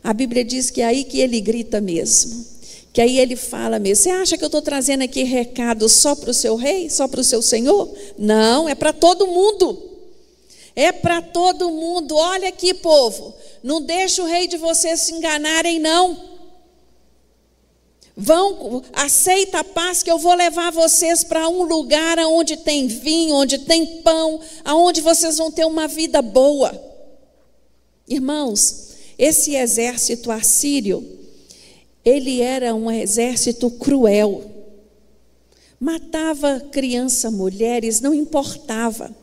A 0.03 0.13
Bíblia 0.13 0.43
diz 0.43 0.69
que 0.69 0.81
é 0.81 0.85
aí 0.85 1.03
que 1.03 1.19
ele 1.19 1.39
grita 1.41 1.79
mesmo, 1.79 2.45
que 2.93 3.01
aí 3.01 3.19
ele 3.19 3.35
fala 3.35 3.77
mesmo. 3.77 4.03
Você 4.03 4.09
acha 4.09 4.37
que 4.37 4.43
eu 4.43 4.47
estou 4.47 4.61
trazendo 4.61 5.03
aqui 5.03 5.23
recado 5.23 5.87
só 5.87 6.15
para 6.15 6.31
o 6.31 6.33
seu 6.33 6.55
rei, 6.55 6.89
só 6.89 7.07
para 7.07 7.21
o 7.21 7.23
seu 7.23 7.41
senhor? 7.41 7.93
Não, 8.17 8.67
é 8.67 8.73
para 8.73 8.91
todo 8.91 9.27
mundo. 9.27 9.83
É 10.75 10.91
para 10.91 11.21
todo 11.21 11.69
mundo. 11.69 12.15
Olha 12.15 12.49
aqui, 12.49 12.73
povo, 12.73 13.33
não 13.61 13.81
deixa 13.81 14.23
o 14.23 14.25
rei 14.25 14.47
de 14.47 14.57
vocês 14.57 15.01
se 15.01 15.13
enganarem, 15.13 15.79
não. 15.79 16.36
Vão, 18.19 18.81
aceita 18.93 19.59
a 19.59 19.63
paz 19.63 20.01
que 20.01 20.09
eu 20.09 20.17
vou 20.17 20.33
levar 20.33 20.71
vocês 20.71 21.23
para 21.23 21.47
um 21.47 21.61
lugar 21.61 22.17
onde 22.17 22.57
tem 22.57 22.87
vinho, 22.87 23.35
onde 23.35 23.59
tem 23.59 24.01
pão, 24.01 24.39
aonde 24.65 25.01
vocês 25.01 25.37
vão 25.37 25.51
ter 25.51 25.65
uma 25.65 25.87
vida 25.87 26.19
boa. 26.19 26.71
Irmãos, 28.07 28.87
esse 29.19 29.55
exército 29.55 30.31
assírio, 30.31 31.07
ele 32.03 32.41
era 32.41 32.73
um 32.73 32.89
exército 32.89 33.69
cruel. 33.69 34.43
Matava 35.79 36.59
criança, 36.71 37.29
mulheres, 37.29 38.01
não 38.01 38.15
importava. 38.15 39.15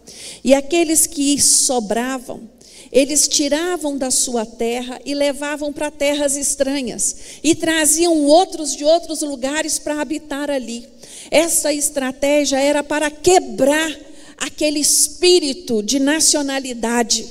E 0.44 0.54
aqueles 0.54 1.04
que 1.04 1.42
sobravam, 1.42 2.48
eles 2.94 3.26
tiravam 3.26 3.98
da 3.98 4.08
sua 4.08 4.46
terra 4.46 5.00
e 5.04 5.14
levavam 5.14 5.72
para 5.72 5.90
terras 5.90 6.36
estranhas 6.36 7.16
e 7.42 7.52
traziam 7.52 8.24
outros 8.24 8.76
de 8.76 8.84
outros 8.84 9.22
lugares 9.22 9.80
para 9.80 10.00
habitar 10.00 10.48
ali. 10.48 10.86
Essa 11.28 11.74
estratégia 11.74 12.56
era 12.60 12.84
para 12.84 13.10
quebrar 13.10 13.98
aquele 14.38 14.78
espírito 14.78 15.82
de 15.82 15.98
nacionalidade, 15.98 17.28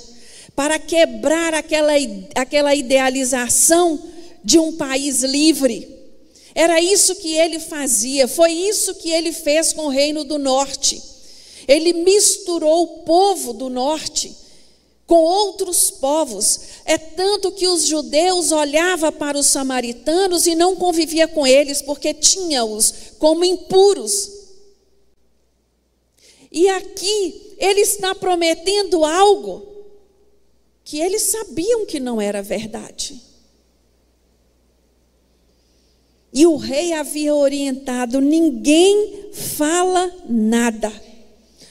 para 0.53 0.77
quebrar 0.77 1.53
aquela, 1.53 1.93
aquela 2.35 2.75
idealização 2.75 4.03
de 4.43 4.59
um 4.59 4.73
país 4.73 5.23
livre. 5.23 5.87
Era 6.53 6.81
isso 6.81 7.15
que 7.15 7.37
ele 7.37 7.57
fazia, 7.57 8.27
foi 8.27 8.51
isso 8.51 8.95
que 8.95 9.09
ele 9.09 9.31
fez 9.31 9.71
com 9.71 9.85
o 9.85 9.89
reino 9.89 10.25
do 10.25 10.37
norte. 10.37 11.01
Ele 11.65 11.93
misturou 11.93 12.83
o 12.83 12.87
povo 13.05 13.53
do 13.53 13.69
norte 13.69 14.42
com 15.13 15.21
outros 15.21 15.91
povos. 15.91 16.59
É 16.85 16.97
tanto 16.97 17.51
que 17.51 17.67
os 17.67 17.85
judeus 17.85 18.51
olhavam 18.51 19.11
para 19.11 19.37
os 19.37 19.45
samaritanos 19.45 20.47
e 20.47 20.55
não 20.55 20.75
convivia 20.75 21.27
com 21.27 21.45
eles, 21.45 21.83
porque 21.83 22.15
tinha-os 22.15 22.91
como 23.19 23.45
impuros. 23.45 24.31
E 26.51 26.67
aqui 26.67 27.55
ele 27.59 27.81
está 27.81 28.15
prometendo 28.15 29.05
algo 29.05 29.85
que 30.83 30.99
eles 30.99 31.21
sabiam 31.21 31.85
que 31.85 31.99
não 31.99 32.19
era 32.19 32.41
verdade. 32.41 33.21
E 36.33 36.47
o 36.47 36.55
rei 36.55 36.91
havia 36.91 37.35
orientado: 37.35 38.19
ninguém 38.19 39.29
fala 39.31 40.11
nada. 40.27 40.91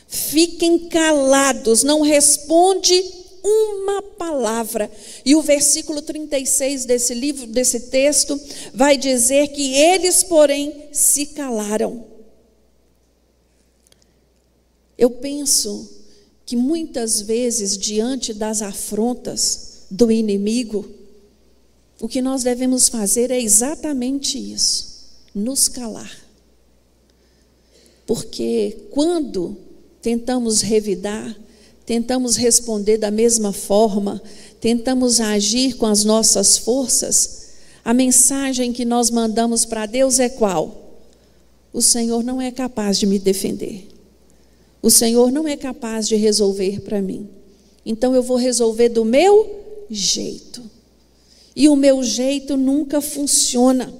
Fiquem 0.06 0.78
calados, 0.88 1.82
não 1.82 2.02
responde 2.02 3.21
uma 3.42 4.02
palavra. 4.02 4.90
E 5.24 5.34
o 5.34 5.42
versículo 5.42 6.00
36 6.02 6.84
desse 6.84 7.14
livro, 7.14 7.46
desse 7.46 7.80
texto, 7.80 8.38
vai 8.72 8.96
dizer 8.96 9.48
que 9.48 9.74
eles, 9.74 10.22
porém, 10.22 10.88
se 10.92 11.26
calaram. 11.26 12.04
Eu 14.96 15.10
penso 15.10 15.90
que 16.46 16.56
muitas 16.56 17.20
vezes, 17.20 17.76
diante 17.76 18.32
das 18.32 18.62
afrontas 18.62 19.84
do 19.90 20.10
inimigo, 20.10 20.88
o 22.00 22.08
que 22.08 22.22
nós 22.22 22.42
devemos 22.42 22.88
fazer 22.88 23.30
é 23.30 23.40
exatamente 23.40 24.38
isso: 24.38 25.08
nos 25.34 25.68
calar. 25.68 26.20
Porque 28.06 28.76
quando 28.90 29.56
tentamos 30.00 30.60
revidar, 30.60 31.36
tentamos 31.92 32.36
responder 32.36 32.96
da 32.96 33.10
mesma 33.10 33.52
forma, 33.52 34.22
tentamos 34.58 35.20
agir 35.20 35.74
com 35.74 35.84
as 35.84 36.04
nossas 36.04 36.56
forças, 36.56 37.48
a 37.84 37.92
mensagem 37.92 38.72
que 38.72 38.82
nós 38.82 39.10
mandamos 39.10 39.66
para 39.66 39.84
Deus 39.84 40.18
é 40.18 40.30
qual? 40.30 40.96
O 41.70 41.82
Senhor 41.82 42.24
não 42.24 42.40
é 42.40 42.50
capaz 42.50 42.98
de 42.98 43.04
me 43.04 43.18
defender. 43.18 43.86
O 44.80 44.88
Senhor 44.88 45.30
não 45.30 45.46
é 45.46 45.54
capaz 45.54 46.08
de 46.08 46.16
resolver 46.16 46.80
para 46.80 47.02
mim. 47.02 47.28
Então 47.84 48.14
eu 48.14 48.22
vou 48.22 48.38
resolver 48.38 48.88
do 48.88 49.04
meu 49.04 49.84
jeito. 49.90 50.62
E 51.54 51.68
o 51.68 51.76
meu 51.76 52.02
jeito 52.02 52.56
nunca 52.56 53.02
funciona. 53.02 53.92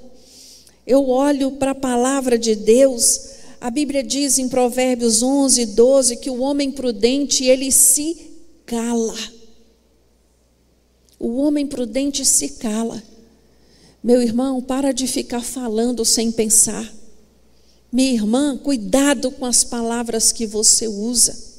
Eu 0.86 1.10
olho 1.10 1.50
para 1.52 1.72
a 1.72 1.74
palavra 1.74 2.38
de 2.38 2.54
Deus, 2.54 3.20
a 3.62 3.70
Bíblia 3.70 4.02
diz 4.02 4.40
em 4.40 4.48
Provérbios 4.48 5.22
11, 5.22 5.66
12 5.66 6.16
que 6.16 6.28
o 6.28 6.40
homem 6.40 6.72
prudente, 6.72 7.44
ele 7.44 7.70
se 7.70 8.32
cala. 8.66 9.16
O 11.16 11.36
homem 11.36 11.64
prudente 11.64 12.24
se 12.24 12.48
cala. 12.54 13.00
Meu 14.02 14.20
irmão, 14.20 14.60
para 14.60 14.90
de 14.90 15.06
ficar 15.06 15.42
falando 15.42 16.04
sem 16.04 16.32
pensar. 16.32 16.92
Minha 17.92 18.12
irmã, 18.12 18.58
cuidado 18.58 19.30
com 19.30 19.46
as 19.46 19.62
palavras 19.62 20.32
que 20.32 20.44
você 20.44 20.88
usa 20.88 21.52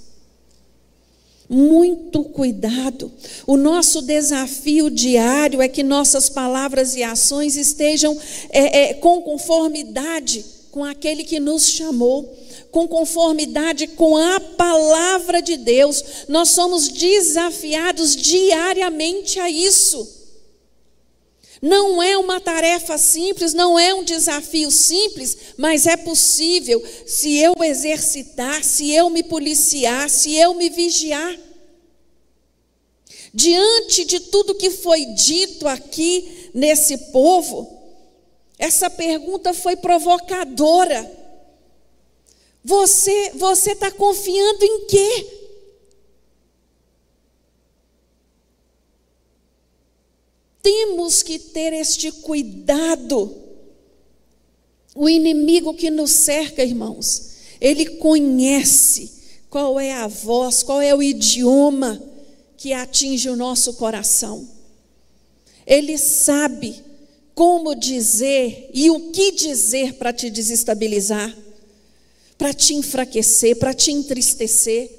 muito 1.50 2.24
cuidado. 2.24 3.12
O 3.46 3.56
nosso 3.56 4.02
desafio 4.02 4.90
diário 4.90 5.62
é 5.62 5.68
que 5.68 5.84
nossas 5.84 6.28
palavras 6.28 6.96
e 6.96 7.04
ações 7.04 7.56
estejam 7.56 8.18
é, 8.50 8.90
é, 8.90 8.94
com 8.96 9.22
conformidade 9.22 10.63
com 10.74 10.84
aquele 10.84 11.24
que 11.24 11.40
nos 11.40 11.70
chamou, 11.70 12.36
com 12.72 12.88
conformidade 12.88 13.86
com 13.86 14.18
a 14.18 14.40
palavra 14.40 15.40
de 15.40 15.56
Deus. 15.56 16.04
Nós 16.28 16.50
somos 16.50 16.88
desafiados 16.88 18.16
diariamente 18.16 19.40
a 19.40 19.48
isso. 19.52 20.22
Não 21.62 22.02
é 22.02 22.18
uma 22.18 22.40
tarefa 22.42 22.98
simples, 22.98 23.54
não 23.54 23.78
é 23.78 23.94
um 23.94 24.04
desafio 24.04 24.72
simples, 24.72 25.38
mas 25.58 25.86
é 25.86 25.96
possível 25.96 26.84
se 27.06 27.38
eu 27.38 27.54
exercitar, 27.64 28.64
se 28.64 28.90
eu 28.90 29.12
me 29.12 29.22
policiar, 29.22 30.10
se 30.10 30.36
eu 30.36 30.56
me 30.56 30.72
vigiar. 30.72 31.38
Diante 33.32 34.06
de 34.06 34.20
tudo 34.22 34.56
que 34.56 34.72
foi 34.72 35.06
dito 35.06 35.68
aqui 35.68 36.50
nesse 36.52 36.98
povo, 37.12 37.83
essa 38.64 38.90
pergunta 38.90 39.54
foi 39.54 39.76
provocadora. 39.76 41.12
Você 42.64 43.32
você 43.32 43.74
está 43.74 43.92
confiando 43.92 44.64
em 44.64 44.88
quê? 44.88 45.28
Temos 50.62 51.22
que 51.22 51.38
ter 51.38 51.74
este 51.74 52.10
cuidado. 52.10 53.36
O 54.96 55.10
inimigo 55.10 55.74
que 55.74 55.92
nos 55.92 56.12
cerca, 56.12 56.64
irmãos, 56.64 57.34
ele 57.60 57.98
conhece 57.98 59.12
qual 59.50 59.78
é 59.78 59.92
a 59.92 60.08
voz, 60.08 60.64
qual 60.64 60.82
é 60.82 60.96
o 60.96 61.04
idioma 61.04 62.02
que 62.56 62.72
atinge 62.72 63.28
o 63.30 63.36
nosso 63.36 63.74
coração. 63.74 64.48
Ele 65.68 65.98
sabe 65.98 66.93
como 67.36 67.76
dizer 67.76 68.70
e 68.74 68.90
o 68.90 69.12
que 69.12 69.32
dizer 69.32 69.94
para 69.94 70.14
te 70.14 70.30
desestabilizar, 70.30 71.36
para 72.38 72.54
te 72.54 72.74
enfraquecer, 72.74 73.58
para 73.58 73.74
te 73.74 73.92
entristecer. 73.92 74.90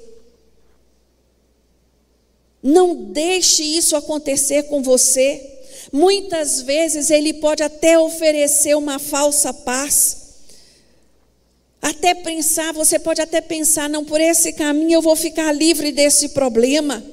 Não 2.61 2.95
deixe 2.95 3.63
isso 3.63 3.95
acontecer 3.95 4.63
com 4.63 4.81
você. 4.81 5.51
Muitas 5.91 6.61
vezes 6.61 7.09
ele 7.09 7.33
pode 7.35 7.61
até 7.63 7.97
oferecer 7.97 8.75
uma 8.75 8.99
falsa 8.99 9.53
paz. 9.53 10.25
Até 11.81 12.15
pensar, 12.15 12.73
você 12.73 12.97
pode 12.97 13.21
até 13.21 13.39
pensar, 13.39 13.87
não, 13.87 14.03
por 14.03 14.19
esse 14.19 14.53
caminho 14.53 14.93
eu 14.93 15.01
vou 15.01 15.15
ficar 15.15 15.51
livre 15.51 15.91
desse 15.91 16.29
problema. 16.29 17.03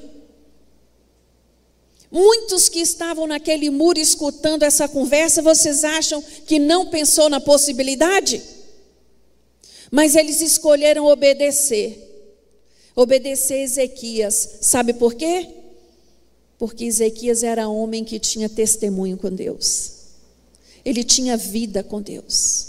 Muitos 2.13 2.69
que 2.69 2.79
estavam 2.79 3.27
naquele 3.27 3.69
muro 3.69 3.99
escutando 3.99 4.63
essa 4.63 4.87
conversa, 4.87 5.41
vocês 5.41 5.83
acham 5.83 6.23
que 6.45 6.59
não 6.59 6.85
pensou 6.85 7.29
na 7.29 7.41
possibilidade? 7.41 8.41
Mas 9.91 10.15
eles 10.15 10.39
escolheram 10.39 11.07
obedecer. 11.07 11.99
Obedecer 12.95 13.63
Ezequias. 13.63 14.59
Sabe 14.61 14.93
por 14.93 15.15
quê? 15.15 15.49
porque 16.63 16.85
Ezequias 16.85 17.43
era 17.43 17.67
homem 17.67 18.05
que 18.05 18.17
tinha 18.17 18.47
testemunho 18.47 19.17
com 19.17 19.29
Deus. 19.29 19.91
Ele 20.85 21.03
tinha 21.03 21.35
vida 21.35 21.83
com 21.83 22.01
Deus. 22.01 22.67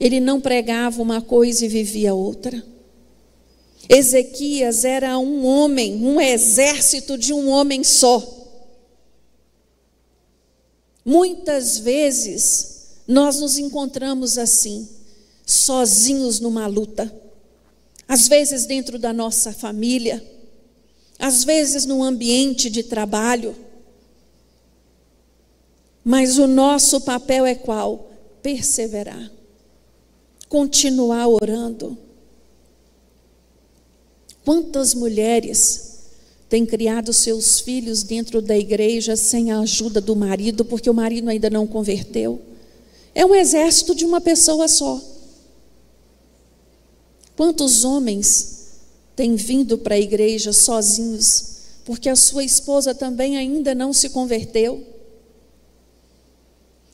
Ele 0.00 0.20
não 0.20 0.40
pregava 0.40 1.02
uma 1.02 1.20
coisa 1.20 1.66
e 1.66 1.68
vivia 1.68 2.14
outra. 2.14 2.64
Ezequias 3.88 4.84
era 4.84 5.18
um 5.18 5.44
homem, 5.46 6.04
um 6.04 6.20
exército 6.20 7.16
de 7.16 7.32
um 7.32 7.48
homem 7.48 7.84
só. 7.84 8.22
Muitas 11.04 11.78
vezes 11.78 12.76
nós 13.06 13.40
nos 13.40 13.58
encontramos 13.58 14.36
assim, 14.36 14.88
sozinhos 15.44 16.40
numa 16.40 16.66
luta. 16.66 17.12
Às 18.08 18.26
vezes 18.26 18.66
dentro 18.66 18.98
da 18.98 19.12
nossa 19.12 19.52
família, 19.52 20.24
às 21.18 21.44
vezes 21.44 21.86
no 21.86 22.02
ambiente 22.02 22.68
de 22.68 22.82
trabalho. 22.82 23.54
Mas 26.04 26.38
o 26.38 26.46
nosso 26.46 27.00
papel 27.00 27.46
é 27.46 27.54
qual? 27.54 28.10
Perseverar, 28.42 29.30
continuar 30.48 31.26
orando. 31.28 31.98
Quantas 34.46 34.94
mulheres 34.94 35.96
têm 36.48 36.64
criado 36.64 37.12
seus 37.12 37.58
filhos 37.58 38.04
dentro 38.04 38.40
da 38.40 38.56
igreja 38.56 39.16
sem 39.16 39.50
a 39.50 39.58
ajuda 39.58 40.00
do 40.00 40.14
marido, 40.14 40.64
porque 40.64 40.88
o 40.88 40.94
marido 40.94 41.28
ainda 41.28 41.50
não 41.50 41.66
converteu? 41.66 42.40
É 43.12 43.26
um 43.26 43.34
exército 43.34 43.92
de 43.92 44.04
uma 44.04 44.20
pessoa 44.20 44.68
só. 44.68 45.02
Quantos 47.36 47.82
homens 47.82 48.68
têm 49.16 49.34
vindo 49.34 49.78
para 49.78 49.96
a 49.96 50.00
igreja 50.00 50.52
sozinhos, 50.52 51.56
porque 51.84 52.08
a 52.08 52.14
sua 52.14 52.44
esposa 52.44 52.94
também 52.94 53.36
ainda 53.36 53.74
não 53.74 53.92
se 53.92 54.10
converteu. 54.10 54.80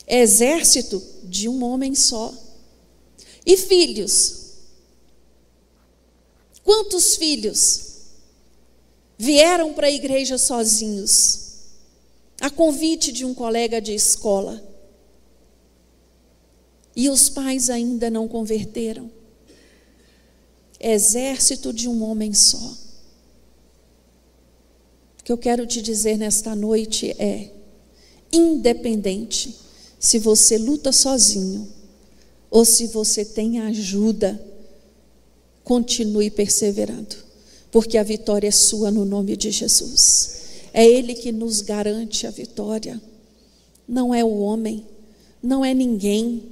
Exército 0.08 1.02
de 1.24 1.50
um 1.50 1.62
homem 1.62 1.94
só. 1.94 2.32
E 3.44 3.58
filhos? 3.58 4.41
Quantos 6.64 7.16
filhos 7.16 7.83
vieram 9.18 9.72
para 9.72 9.88
a 9.88 9.90
igreja 9.90 10.38
sozinhos? 10.38 11.40
A 12.40 12.51
convite 12.51 13.12
de 13.12 13.25
um 13.25 13.35
colega 13.35 13.81
de 13.81 13.94
escola. 13.94 14.62
E 16.94 17.09
os 17.09 17.29
pais 17.29 17.70
ainda 17.70 18.11
não 18.11 18.29
converteram 18.29 19.11
exército 20.83 21.72
de 21.72 21.88
um 21.88 22.03
homem 22.03 22.35
só. 22.35 22.77
O 25.20 25.25
que 25.25 25.31
eu 25.31 25.38
quero 25.38 25.64
te 25.64 25.81
dizer 25.81 26.18
nesta 26.18 26.57
noite 26.57 27.14
é: 27.18 27.51
independente 28.33 29.57
se 29.98 30.18
você 30.18 30.59
luta 30.59 30.90
sozinho 30.90 31.68
ou 32.51 32.64
se 32.64 32.88
você 32.88 33.25
tem 33.25 33.61
ajuda, 33.61 34.44
continue 35.64 36.31
perseverando, 36.31 37.16
porque 37.70 37.96
a 37.96 38.03
vitória 38.03 38.48
é 38.48 38.53
sua 38.53 38.90
no 38.90 39.05
nome 39.05 39.37
de 39.37 39.51
Jesus. 39.51 40.40
É 40.72 40.87
Ele 40.87 41.14
que 41.14 41.31
nos 41.31 41.61
garante 41.61 42.27
a 42.27 42.31
vitória, 42.31 43.01
não 43.87 44.14
é 44.14 44.25
o 44.25 44.38
homem, 44.38 44.87
não 45.42 45.64
é 45.64 45.75
ninguém, 45.75 46.42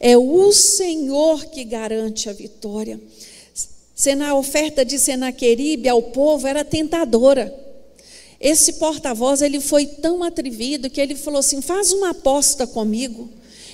é 0.00 0.16
o 0.16 0.52
Senhor 0.52 1.46
que 1.46 1.64
garante 1.64 2.28
a 2.28 2.32
vitória. 2.32 3.00
A 4.26 4.34
oferta 4.34 4.84
de 4.84 4.98
Senaqueribe 4.98 5.88
ao 5.88 6.02
povo 6.02 6.46
era 6.46 6.64
tentadora. 6.64 7.52
Esse 8.38 8.74
porta-voz 8.74 9.40
ele 9.40 9.60
foi 9.60 9.86
tão 9.86 10.22
atrevido 10.22 10.90
que 10.90 11.00
ele 11.00 11.14
falou 11.14 11.40
assim: 11.40 11.62
faz 11.62 11.92
uma 11.92 12.10
aposta 12.10 12.66
comigo. 12.66 13.30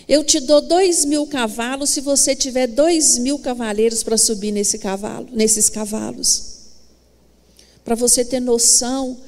Eu 0.09 0.25
te 0.25 0.41
dou 0.41 0.61
dois 0.61 1.05
mil 1.05 1.27
cavalos 1.27 1.91
se 1.91 2.01
você 2.01 2.35
tiver 2.35 2.67
dois 2.67 3.19
mil 3.19 3.39
cavaleiros 3.39 4.03
para 4.03 4.17
subir 4.17 4.53
nesse 4.53 4.79
cavalo, 4.79 5.29
nesses 5.33 5.69
cavalos. 5.69 6.53
Para 7.85 7.95
você 7.95 8.25
ter 8.25 8.41
noção 8.41 9.19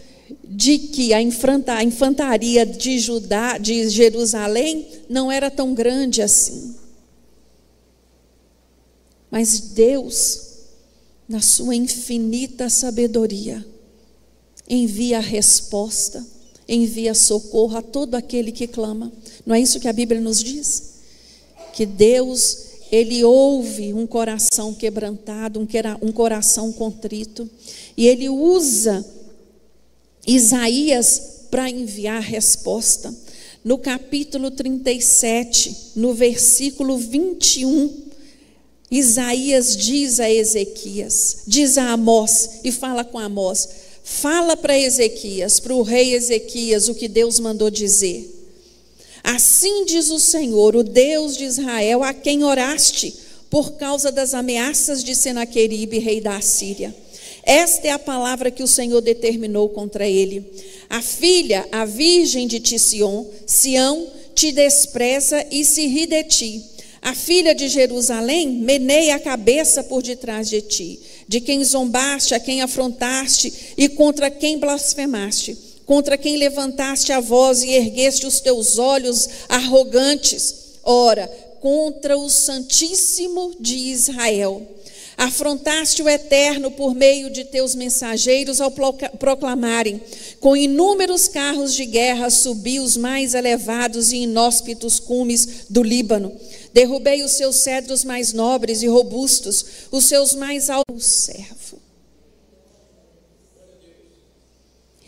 de 0.42 0.78
que 0.78 1.12
a, 1.12 1.18
a 1.18 1.84
infantaria 1.84 2.64
de 2.64 2.98
Judá, 2.98 3.58
de 3.58 3.88
Jerusalém, 3.88 4.86
não 5.08 5.30
era 5.30 5.50
tão 5.50 5.74
grande 5.74 6.22
assim. 6.22 6.74
Mas 9.30 9.58
Deus, 9.60 10.40
na 11.28 11.40
sua 11.40 11.74
infinita 11.74 12.70
sabedoria, 12.70 13.66
envia 14.68 15.18
a 15.18 15.20
resposta, 15.20 16.24
envia 16.68 17.14
socorro 17.14 17.76
a 17.76 17.82
todo 17.82 18.14
aquele 18.14 18.52
que 18.52 18.66
clama. 18.66 19.12
Não 19.44 19.54
é 19.54 19.60
isso 19.60 19.80
que 19.80 19.88
a 19.88 19.92
Bíblia 19.92 20.20
nos 20.20 20.42
diz? 20.42 20.94
Que 21.72 21.84
Deus, 21.84 22.58
Ele 22.90 23.24
ouve 23.24 23.92
um 23.92 24.06
coração 24.06 24.72
quebrantado, 24.72 25.66
um 26.00 26.12
coração 26.12 26.72
contrito, 26.72 27.48
e 27.96 28.06
Ele 28.06 28.28
usa 28.28 29.04
Isaías 30.26 31.46
para 31.50 31.68
enviar 31.68 32.20
resposta. 32.22 33.14
No 33.64 33.78
capítulo 33.78 34.50
37, 34.50 35.92
no 35.96 36.12
versículo 36.12 36.98
21, 36.98 38.04
Isaías 38.90 39.76
diz 39.76 40.20
a 40.20 40.30
Ezequias, 40.30 41.38
diz 41.46 41.78
a 41.78 41.92
Amós 41.92 42.60
e 42.62 42.70
fala 42.70 43.02
com 43.02 43.18
Amós: 43.18 43.68
fala 44.04 44.54
para 44.54 44.78
Ezequias, 44.78 45.58
para 45.58 45.74
o 45.74 45.82
rei 45.82 46.14
Ezequias, 46.14 46.88
o 46.88 46.94
que 46.94 47.08
Deus 47.08 47.40
mandou 47.40 47.70
dizer. 47.70 48.30
Assim 49.24 49.86
diz 49.86 50.10
o 50.10 50.20
Senhor, 50.20 50.76
o 50.76 50.84
Deus 50.84 51.34
de 51.34 51.44
Israel, 51.44 52.02
a 52.02 52.12
quem 52.12 52.44
oraste 52.44 53.14
por 53.48 53.72
causa 53.72 54.12
das 54.12 54.34
ameaças 54.34 55.02
de 55.02 55.14
Senaqueribe, 55.14 55.98
rei 55.98 56.20
da 56.20 56.36
Assíria. 56.36 56.94
Esta 57.42 57.88
é 57.88 57.90
a 57.90 57.98
palavra 57.98 58.50
que 58.50 58.62
o 58.62 58.68
Senhor 58.68 59.00
determinou 59.00 59.68
contra 59.70 60.06
ele. 60.06 60.44
A 60.90 61.00
filha, 61.00 61.66
a 61.72 61.84
virgem 61.84 62.46
de 62.46 62.60
Tision, 62.60 63.24
Sião, 63.46 64.06
te 64.34 64.52
despreza 64.52 65.46
e 65.50 65.64
se 65.64 65.86
ri 65.86 66.06
de 66.06 66.24
ti. 66.24 66.73
A 67.04 67.14
filha 67.14 67.54
de 67.54 67.68
Jerusalém 67.68 68.48
meneia 68.48 69.16
a 69.16 69.20
cabeça 69.20 69.82
por 69.82 70.02
detrás 70.02 70.48
de 70.48 70.62
ti, 70.62 70.98
de 71.28 71.38
quem 71.38 71.62
zombaste, 71.62 72.34
a 72.34 72.40
quem 72.40 72.62
afrontaste 72.62 73.52
e 73.76 73.90
contra 73.90 74.30
quem 74.30 74.58
blasfemaste, 74.58 75.54
contra 75.84 76.16
quem 76.16 76.38
levantaste 76.38 77.12
a 77.12 77.20
voz 77.20 77.62
e 77.62 77.72
ergueste 77.72 78.24
os 78.24 78.40
teus 78.40 78.78
olhos 78.78 79.28
arrogantes. 79.50 80.78
Ora, 80.82 81.26
contra 81.60 82.16
o 82.16 82.30
Santíssimo 82.30 83.54
de 83.60 83.76
Israel. 83.76 84.66
Afrontaste 85.16 86.02
o 86.02 86.08
Eterno 86.08 86.70
por 86.70 86.94
meio 86.94 87.30
de 87.30 87.44
teus 87.44 87.74
mensageiros 87.74 88.60
ao 88.60 88.72
proclamarem: 89.18 90.00
com 90.40 90.56
inúmeros 90.56 91.28
carros 91.28 91.74
de 91.74 91.86
guerra 91.86 92.30
subi 92.30 92.80
os 92.80 92.96
mais 92.96 93.34
elevados 93.34 94.10
e 94.10 94.18
inóspitos 94.18 94.98
cumes 94.98 95.66
do 95.70 95.82
Líbano. 95.82 96.32
Derrubei 96.74 97.22
os 97.22 97.30
seus 97.30 97.56
cedros 97.56 98.02
mais 98.02 98.32
nobres 98.32 98.82
e 98.82 98.88
robustos, 98.88 99.64
os 99.92 100.06
seus 100.06 100.34
mais 100.34 100.68
altos 100.68 101.04
servo. 101.04 101.78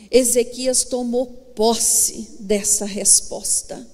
Ezequias 0.08 0.84
tomou 0.84 1.26
posse 1.26 2.36
dessa 2.38 2.84
resposta. 2.84 3.84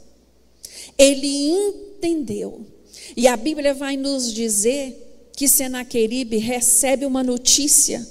Ele 0.99 1.49
entendeu. 1.49 2.67
E 3.17 3.27
a 3.27 3.39
Bíblia 3.39 3.73
vai 3.73 3.97
nos 3.97 4.31
dizer 4.35 5.31
que 5.35 5.49
Senaqueribe 5.49 6.37
recebe 6.37 7.07
uma 7.07 7.25
notícia 7.25 8.07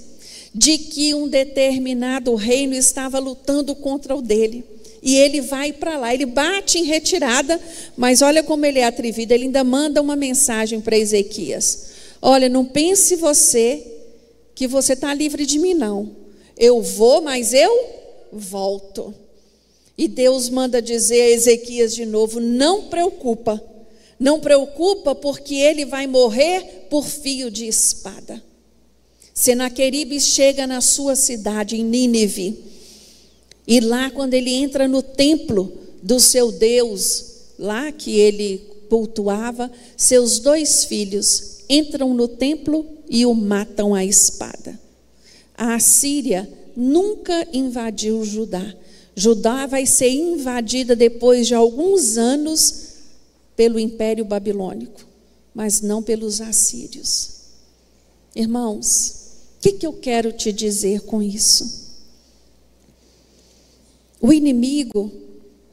de 0.56 0.80
que 0.80 1.14
um 1.14 1.28
determinado 1.28 2.34
reino 2.34 2.74
estava 2.74 3.20
lutando 3.20 3.76
contra 3.76 4.16
o 4.16 4.24
dele. 4.24 4.66
E 5.02 5.16
ele 5.18 5.42
vai 5.42 5.74
para 5.74 5.98
lá, 5.98 6.14
ele 6.14 6.28
bate 6.28 6.78
em 6.78 6.84
retirada, 6.84 7.60
mas 7.98 8.22
olha 8.22 8.44
como 8.44 8.66
ele 8.66 8.80
é 8.80 8.86
atrevido, 8.86 9.34
ele 9.34 9.46
ainda 9.46 9.64
manda 9.64 10.02
uma 10.02 10.16
mensagem 10.16 10.80
para 10.80 10.98
Ezequias: 10.98 11.92
Olha, 12.22 12.48
não 12.48 12.64
pense 12.64 13.16
você 13.16 13.84
que 14.54 14.68
você 14.68 14.94
está 14.94 15.14
livre 15.14 15.46
de 15.46 15.58
mim, 15.58 15.74
não. 15.74 16.16
Eu 16.56 16.82
vou, 16.82 17.22
mas 17.22 17.52
eu 17.52 17.72
volto. 18.32 19.14
E 19.98 20.08
Deus 20.08 20.50
manda 20.50 20.82
dizer 20.82 21.22
a 21.22 21.30
Ezequias 21.32 21.96
de 21.96 22.06
novo: 22.06 22.40
Não 22.40 22.84
preocupa, 22.84 23.62
não 24.20 24.40
preocupa, 24.40 25.16
porque 25.16 25.56
ele 25.56 25.84
vai 25.84 26.06
morrer 26.06 26.88
por 26.92 27.06
fio 27.06 27.50
de 27.50 27.66
espada. 27.66 28.42
Senaqueribe 29.34 30.20
chega 30.20 30.68
na 30.68 30.82
sua 30.82 31.16
cidade, 31.16 31.76
em 31.76 31.84
Nínive. 31.84 32.64
E 33.68 33.80
lá, 33.80 34.10
quando 34.10 34.34
ele 34.34 34.52
entra 34.52 34.88
no 34.88 35.02
templo 35.02 35.72
do 36.02 36.20
seu 36.20 36.52
Deus, 36.52 37.26
lá 37.60 37.92
que 37.92 38.20
ele 38.20 38.62
cultuava, 38.90 39.72
seus 39.96 40.40
dois 40.40 40.84
filhos 40.86 41.60
entram 41.70 42.14
no 42.14 42.28
templo 42.28 42.86
e 43.10 43.26
o 43.26 43.34
matam 43.34 43.96
à 43.96 44.04
espada. 44.04 44.78
A 45.56 45.76
Assíria 45.76 46.50
nunca 46.76 47.48
invadiu 47.54 48.24
Judá. 48.26 48.76
Judá 49.16 49.66
vai 49.66 49.86
ser 49.86 50.10
invadida 50.10 50.96
depois 50.96 51.48
de 51.48 51.54
alguns 51.54 52.18
anos 52.18 52.92
pelo 53.56 53.80
Império 53.80 54.26
Babilônico, 54.26 55.06
mas 55.54 55.82
não 55.82 56.02
pelos 56.02 56.42
assírios. 56.42 57.32
Irmãos, 58.36 59.16
o 59.58 59.62
que, 59.62 59.74
que 59.74 59.86
eu 59.86 59.94
quero 59.94 60.32
te 60.32 60.52
dizer 60.52 61.02
com 61.02 61.22
isso? 61.22 61.81
O 64.22 64.32
inimigo, 64.32 65.12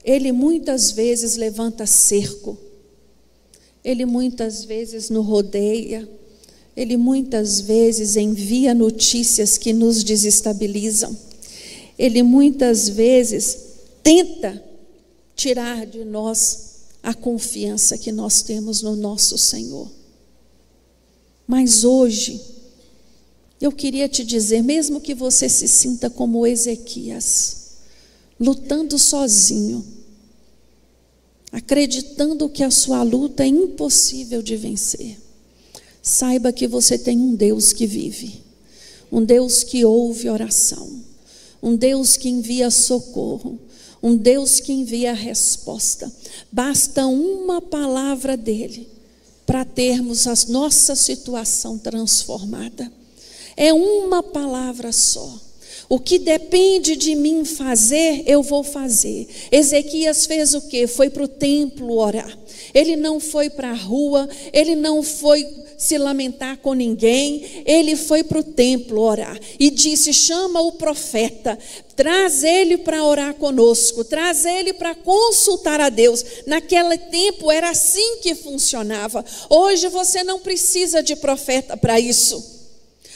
ele 0.02 0.32
muitas 0.32 0.90
vezes 0.90 1.36
levanta 1.36 1.84
cerco, 1.84 2.56
ele 3.84 4.06
muitas 4.06 4.64
vezes 4.64 5.10
nos 5.10 5.26
rodeia, 5.26 6.08
ele 6.74 6.96
muitas 6.96 7.60
vezes 7.60 8.16
envia 8.16 8.72
notícias 8.72 9.58
que 9.58 9.72
nos 9.72 10.02
desestabilizam, 10.02 11.14
ele 11.98 12.22
muitas 12.22 12.88
vezes 12.88 13.58
tenta 14.02 14.64
tirar 15.36 15.86
de 15.86 16.04
nós 16.04 16.68
a 17.02 17.12
confiança 17.12 17.98
que 17.98 18.10
nós 18.10 18.42
temos 18.42 18.80
no 18.80 18.96
nosso 18.96 19.36
Senhor. 19.36 19.90
Mas 21.46 21.84
hoje, 21.84 22.40
eu 23.60 23.72
queria 23.72 24.08
te 24.08 24.24
dizer, 24.24 24.62
mesmo 24.62 25.00
que 25.00 25.14
você 25.14 25.48
se 25.48 25.66
sinta 25.68 26.08
como 26.08 26.46
Ezequias, 26.46 27.67
lutando 28.38 28.98
sozinho, 28.98 29.84
acreditando 31.50 32.48
que 32.48 32.62
a 32.62 32.70
sua 32.70 33.02
luta 33.02 33.42
é 33.42 33.46
impossível 33.46 34.42
de 34.42 34.56
vencer, 34.56 35.18
saiba 36.02 36.52
que 36.52 36.66
você 36.66 36.98
tem 36.98 37.18
um 37.18 37.34
Deus 37.34 37.72
que 37.72 37.86
vive, 37.86 38.42
um 39.10 39.24
Deus 39.24 39.64
que 39.64 39.84
ouve 39.84 40.28
oração, 40.28 41.02
um 41.62 41.74
Deus 41.74 42.16
que 42.16 42.28
envia 42.28 42.70
socorro, 42.70 43.58
um 44.02 44.16
Deus 44.16 44.60
que 44.60 44.72
envia 44.72 45.12
resposta. 45.12 46.12
Basta 46.52 47.06
uma 47.06 47.60
palavra 47.60 48.36
dele 48.36 48.88
para 49.44 49.64
termos 49.64 50.26
a 50.26 50.34
nossa 50.48 50.94
situação 50.94 51.78
transformada. 51.78 52.92
É 53.56 53.72
uma 53.72 54.22
palavra 54.22 54.92
só. 54.92 55.40
O 55.88 55.98
que 55.98 56.18
depende 56.18 56.96
de 56.96 57.14
mim 57.14 57.46
fazer, 57.46 58.22
eu 58.26 58.42
vou 58.42 58.62
fazer. 58.62 59.26
Ezequias 59.50 60.26
fez 60.26 60.52
o 60.52 60.60
que? 60.60 60.86
Foi 60.86 61.08
para 61.08 61.22
o 61.22 61.28
templo 61.28 61.96
orar. 61.96 62.38
Ele 62.74 62.94
não 62.94 63.18
foi 63.18 63.48
para 63.48 63.70
a 63.70 63.74
rua, 63.74 64.28
ele 64.52 64.76
não 64.76 65.02
foi 65.02 65.46
se 65.78 65.96
lamentar 65.96 66.58
com 66.58 66.74
ninguém, 66.74 67.62
ele 67.64 67.94
foi 67.94 68.24
para 68.24 68.40
o 68.40 68.42
templo 68.42 69.00
orar 69.00 69.38
e 69.58 69.70
disse: 69.70 70.12
chama 70.12 70.60
o 70.60 70.72
profeta, 70.72 71.56
traz 71.96 72.44
ele 72.44 72.76
para 72.76 73.04
orar 73.04 73.32
conosco, 73.34 74.04
traz 74.04 74.44
ele 74.44 74.74
para 74.74 74.94
consultar 74.94 75.80
a 75.80 75.88
Deus. 75.88 76.22
Naquele 76.46 76.98
tempo 76.98 77.50
era 77.50 77.70
assim 77.70 78.18
que 78.18 78.34
funcionava. 78.34 79.24
Hoje 79.48 79.88
você 79.88 80.22
não 80.22 80.38
precisa 80.38 81.02
de 81.02 81.16
profeta 81.16 81.78
para 81.78 81.98
isso. 81.98 82.57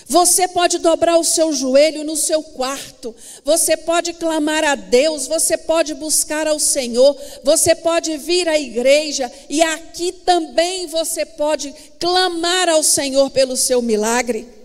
Você 0.09 0.49
pode 0.49 0.79
dobrar 0.79 1.19
o 1.19 1.25
seu 1.25 1.53
joelho 1.53 2.05
no 2.05 2.17
seu 2.17 2.43
quarto, 2.43 3.15
você 3.45 3.77
pode 3.77 4.13
clamar 4.15 4.65
a 4.65 4.75
Deus, 4.75 5.27
você 5.27 5.57
pode 5.57 5.95
buscar 5.95 6.47
ao 6.47 6.59
Senhor, 6.59 7.17
você 7.43 7.75
pode 7.75 8.17
vir 8.17 8.49
à 8.49 8.59
igreja. 8.59 9.31
E 9.49 9.63
aqui 9.63 10.13
também 10.13 10.87
você 10.87 11.25
pode 11.25 11.75
clamar 11.99 12.69
ao 12.69 12.83
Senhor 12.83 13.31
pelo 13.31 13.57
seu 13.57 13.81
milagre. 13.81 14.62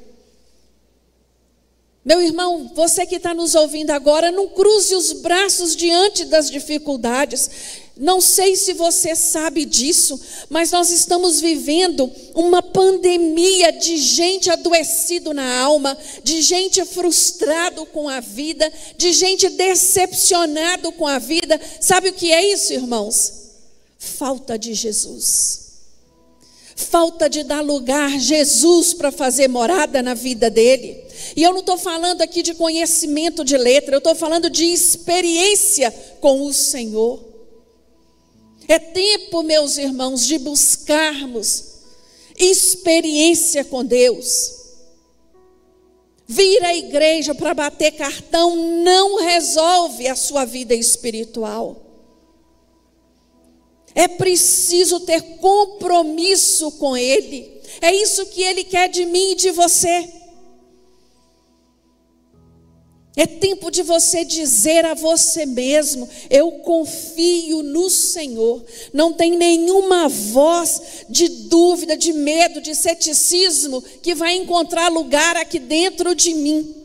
Meu 2.08 2.22
irmão, 2.22 2.72
você 2.74 3.06
que 3.06 3.18
está 3.18 3.34
nos 3.34 3.54
ouvindo 3.54 3.92
agora, 3.92 4.32
não 4.32 4.48
cruze 4.48 4.96
os 4.96 5.12
braços 5.12 5.76
diante 5.76 6.24
das 6.24 6.50
dificuldades. 6.50 7.50
Não 7.98 8.22
sei 8.22 8.56
se 8.56 8.72
você 8.72 9.14
sabe 9.14 9.66
disso, 9.66 10.18
mas 10.50 10.72
nós 10.72 10.90
estamos 10.90 11.42
vivendo 11.42 12.10
uma 12.34 12.64
pandemia 12.64 13.74
de 13.74 13.98
gente 13.98 14.50
adoecido 14.50 15.34
na 15.34 15.60
alma, 15.60 15.98
de 16.24 16.42
gente 16.42 16.86
frustrado 16.86 17.86
com 17.88 18.08
a 18.08 18.22
vida, 18.22 18.72
de 18.98 19.12
gente 19.12 19.50
decepcionado 19.50 20.94
com 20.94 21.06
a 21.06 21.20
vida. 21.20 21.60
Sabe 21.82 22.08
o 22.08 22.14
que 22.14 22.32
é 22.32 22.54
isso, 22.54 22.72
irmãos? 22.72 23.34
Falta 24.00 24.58
de 24.58 24.74
Jesus. 24.74 25.68
Falta 26.74 27.30
de 27.30 27.44
dar 27.44 27.60
lugar 27.60 28.18
Jesus 28.18 28.94
para 28.94 29.12
fazer 29.12 29.50
morada 29.50 30.02
na 30.02 30.14
vida 30.14 30.50
dele. 30.50 31.07
E 31.38 31.44
eu 31.44 31.52
não 31.52 31.60
estou 31.60 31.78
falando 31.78 32.24
aqui 32.24 32.42
de 32.42 32.56
conhecimento 32.56 33.46
de 33.46 33.56
letra, 33.56 33.94
eu 33.94 34.00
estou 34.00 34.16
falando 34.16 34.50
de 34.50 34.66
experiência 34.66 35.92
com 36.20 36.42
o 36.42 36.52
Senhor. 36.52 37.24
É 38.68 38.80
tempo, 38.80 39.44
meus 39.44 39.78
irmãos, 39.78 40.26
de 40.26 40.40
buscarmos 40.40 41.76
experiência 42.36 43.64
com 43.64 43.86
Deus. 43.86 44.56
Vir 46.28 46.64
à 46.64 46.76
igreja 46.76 47.36
para 47.36 47.54
bater 47.54 47.92
cartão 47.92 48.56
não 48.84 49.18
resolve 49.18 50.08
a 50.08 50.16
sua 50.16 50.44
vida 50.44 50.74
espiritual. 50.74 51.78
É 53.94 54.08
preciso 54.08 55.02
ter 55.02 55.22
compromisso 55.38 56.72
com 56.72 56.98
Ele. 56.98 57.62
É 57.80 57.94
isso 57.94 58.26
que 58.26 58.42
Ele 58.42 58.64
quer 58.64 58.90
de 58.90 59.06
mim 59.06 59.34
e 59.34 59.36
de 59.36 59.52
você. 59.52 60.17
É 63.18 63.26
tempo 63.26 63.72
de 63.72 63.82
você 63.82 64.24
dizer 64.24 64.86
a 64.86 64.94
você 64.94 65.44
mesmo: 65.44 66.08
Eu 66.30 66.52
confio 66.60 67.64
no 67.64 67.90
Senhor. 67.90 68.64
Não 68.94 69.12
tem 69.12 69.36
nenhuma 69.36 70.08
voz 70.08 71.06
de 71.10 71.28
dúvida, 71.28 71.98
de 71.98 72.14
medo, 72.14 72.62
de 72.62 72.76
ceticismo 72.76 73.82
que 74.04 74.14
vai 74.14 74.36
encontrar 74.36 74.90
lugar 74.90 75.36
aqui 75.36 75.58
dentro 75.58 76.14
de 76.14 76.36
mim. 76.36 76.76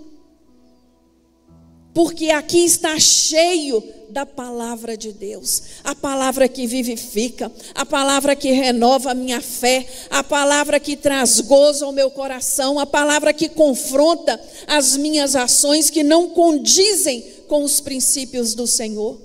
Porque 1.93 2.30
aqui 2.30 2.64
está 2.64 2.99
cheio 2.99 3.85
da 4.13 4.27
palavra 4.27 4.95
de 4.95 5.11
Deus, 5.11 5.63
a 5.83 5.95
palavra 5.95 6.47
que 6.47 6.67
vivifica, 6.67 7.51
a 7.75 7.87
palavra 7.87 8.37
que 8.37 8.53
renova 8.53 9.13
a 9.13 9.15
minha 9.15 9.41
fé, 9.41 9.87
a 10.11 10.23
palavra 10.23 10.79
que 10.79 10.97
traz 10.97 11.41
gozo 11.41 11.87
ao 11.87 11.93
meu 11.93 12.11
coração, 12.11 12.79
a 12.79 12.85
palavra 12.85 13.33
que 13.33 13.49
confronta 13.49 14.39
as 14.67 14.99
minhas 14.99 15.35
ações 15.35 15.89
que 15.89 16.03
não 16.03 16.29
condizem 16.29 17.23
com 17.49 17.65
os 17.65 17.81
princípios 17.81 18.55
do 18.55 18.67
Senhor. 18.67 19.19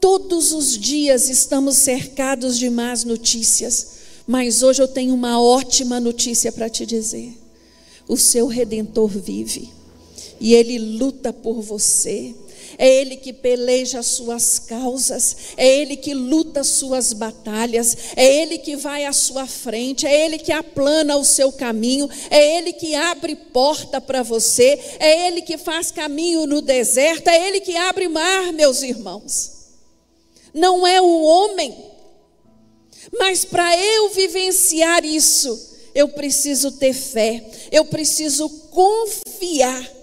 Todos 0.00 0.52
os 0.52 0.78
dias 0.78 1.28
estamos 1.28 1.76
cercados 1.76 2.56
de 2.56 2.70
más 2.70 3.02
notícias, 3.02 3.98
mas 4.24 4.62
hoje 4.62 4.80
eu 4.80 4.88
tenho 4.88 5.12
uma 5.12 5.42
ótima 5.42 5.98
notícia 5.98 6.52
para 6.52 6.70
te 6.70 6.86
dizer 6.86 7.39
o 8.10 8.16
seu 8.16 8.48
redentor 8.48 9.08
vive. 9.08 9.70
E 10.40 10.52
ele 10.52 10.78
luta 10.78 11.32
por 11.32 11.62
você. 11.62 12.34
É 12.78 12.88
Ele 12.88 13.16
que 13.16 13.30
peleja 13.30 13.98
as 13.98 14.06
suas 14.06 14.58
causas, 14.58 15.36
é 15.54 15.68
Ele 15.80 15.96
que 15.96 16.14
luta 16.14 16.60
as 16.60 16.68
suas 16.68 17.12
batalhas, 17.12 17.94
é 18.16 18.40
Ele 18.40 18.56
que 18.56 18.74
vai 18.74 19.04
à 19.04 19.12
sua 19.12 19.46
frente, 19.46 20.06
é 20.06 20.24
Ele 20.24 20.38
que 20.38 20.50
aplana 20.50 21.16
o 21.16 21.24
seu 21.24 21.52
caminho, 21.52 22.08
é 22.30 22.56
Ele 22.56 22.72
que 22.72 22.94
abre 22.94 23.36
porta 23.36 24.00
para 24.00 24.22
você, 24.22 24.80
é 24.98 25.26
Ele 25.26 25.42
que 25.42 25.58
faz 25.58 25.90
caminho 25.90 26.46
no 26.46 26.62
deserto, 26.62 27.28
é 27.28 27.48
Ele 27.48 27.60
que 27.60 27.76
abre 27.76 28.08
mar, 28.08 28.50
meus 28.52 28.82
irmãos. 28.82 29.52
Não 30.54 30.86
é 30.86 31.02
o 31.02 31.22
homem, 31.22 31.76
mas 33.18 33.44
para 33.44 33.76
eu 33.76 34.08
vivenciar 34.08 35.04
isso, 35.04 35.69
eu 35.94 36.08
preciso 36.08 36.72
ter 36.72 36.92
fé, 36.92 37.50
eu 37.70 37.84
preciso 37.84 38.48
confiar. 38.48 40.00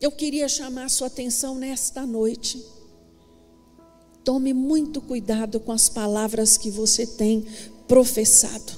Eu 0.00 0.10
queria 0.10 0.48
chamar 0.48 0.90
sua 0.90 1.06
atenção 1.06 1.54
nesta 1.54 2.04
noite. 2.04 2.64
Tome 4.24 4.52
muito 4.52 5.00
cuidado 5.00 5.60
com 5.60 5.72
as 5.72 5.88
palavras 5.88 6.56
que 6.56 6.70
você 6.70 7.06
tem 7.06 7.46
professado, 7.86 8.72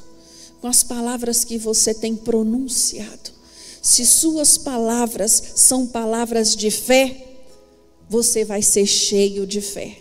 com 0.60 0.66
as 0.66 0.82
palavras 0.82 1.44
que 1.44 1.56
você 1.56 1.94
tem 1.94 2.16
pronunciado. 2.16 3.32
Se 3.80 4.04
suas 4.06 4.56
palavras 4.56 5.30
são 5.54 5.86
palavras 5.86 6.56
de 6.56 6.70
fé, 6.70 7.36
você 8.08 8.44
vai 8.44 8.62
ser 8.62 8.86
cheio 8.86 9.46
de 9.46 9.60
fé. 9.60 9.98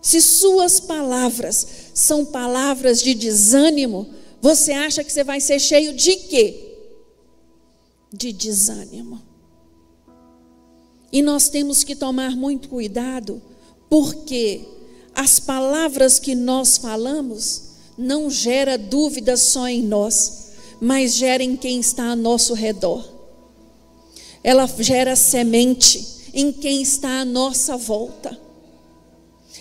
Se 0.00 0.20
suas 0.20 0.80
palavras 0.80 1.66
são 1.94 2.24
palavras 2.24 3.02
de 3.02 3.14
desânimo, 3.14 4.08
você 4.40 4.72
acha 4.72 5.04
que 5.04 5.12
você 5.12 5.22
vai 5.22 5.40
ser 5.40 5.58
cheio 5.58 5.92
de 5.92 6.16
quê? 6.16 6.76
De 8.12 8.32
desânimo. 8.32 9.22
E 11.12 11.22
nós 11.22 11.48
temos 11.48 11.84
que 11.84 11.94
tomar 11.94 12.34
muito 12.34 12.68
cuidado, 12.68 13.40
porque 13.88 14.64
as 15.14 15.38
palavras 15.38 16.18
que 16.18 16.34
nós 16.34 16.78
falamos 16.78 17.72
não 17.96 18.30
gera 18.30 18.78
dúvida 18.78 19.36
só 19.36 19.68
em 19.68 19.82
nós, 19.82 20.52
mas 20.80 21.14
gera 21.14 21.42
em 21.42 21.56
quem 21.56 21.78
está 21.78 22.04
a 22.04 22.16
nosso 22.16 22.54
redor. 22.54 23.06
Ela 24.42 24.66
gera 24.78 25.14
semente 25.14 26.30
em 26.32 26.50
quem 26.50 26.82
está 26.82 27.20
à 27.20 27.24
nossa 27.24 27.76
volta. 27.76 28.41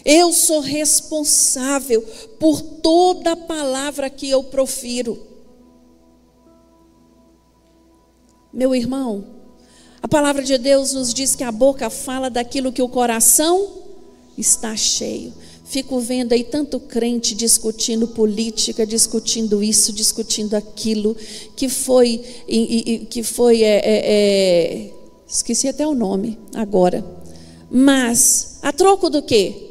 Eu 0.03 0.33
sou 0.33 0.59
responsável 0.59 2.01
por 2.39 2.61
toda 2.61 3.35
palavra 3.35 4.09
que 4.09 4.29
eu 4.29 4.43
profiro. 4.43 5.19
Meu 8.53 8.75
irmão, 8.75 9.25
a 10.01 10.07
palavra 10.07 10.43
de 10.43 10.57
Deus 10.57 10.93
nos 10.93 11.13
diz 11.13 11.35
que 11.35 11.43
a 11.43 11.51
boca 11.51 11.89
fala 11.89 12.29
daquilo 12.29 12.71
que 12.71 12.81
o 12.81 12.89
coração 12.89 13.69
está 14.37 14.75
cheio. 14.75 15.33
Fico 15.63 16.01
vendo 16.01 16.33
aí 16.33 16.43
tanto 16.43 16.81
crente 16.81 17.33
discutindo 17.33 18.05
política, 18.07 18.85
discutindo 18.85 19.63
isso, 19.63 19.93
discutindo 19.93 20.55
aquilo, 20.55 21.15
que 21.55 21.69
foi, 21.69 22.17
que 23.09 23.23
foi, 23.23 23.63
é, 23.63 23.77
é, 23.77 24.01
é, 24.03 24.93
esqueci 25.25 25.69
até 25.69 25.87
o 25.87 25.95
nome 25.95 26.37
agora. 26.53 27.05
Mas, 27.69 28.59
a 28.61 28.73
troco 28.73 29.09
do 29.09 29.21
quê? 29.21 29.70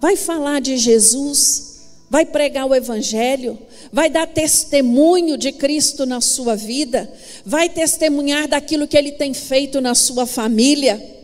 Vai 0.00 0.16
falar 0.16 0.60
de 0.60 0.76
Jesus, 0.76 1.80
vai 2.08 2.24
pregar 2.24 2.66
o 2.66 2.74
Evangelho, 2.74 3.58
vai 3.92 4.08
dar 4.08 4.26
testemunho 4.26 5.36
de 5.36 5.52
Cristo 5.52 6.06
na 6.06 6.20
sua 6.20 6.54
vida, 6.54 7.12
vai 7.44 7.68
testemunhar 7.68 8.48
daquilo 8.48 8.86
que 8.86 8.96
Ele 8.96 9.12
tem 9.12 9.34
feito 9.34 9.80
na 9.80 9.94
sua 9.94 10.26
família. 10.26 11.16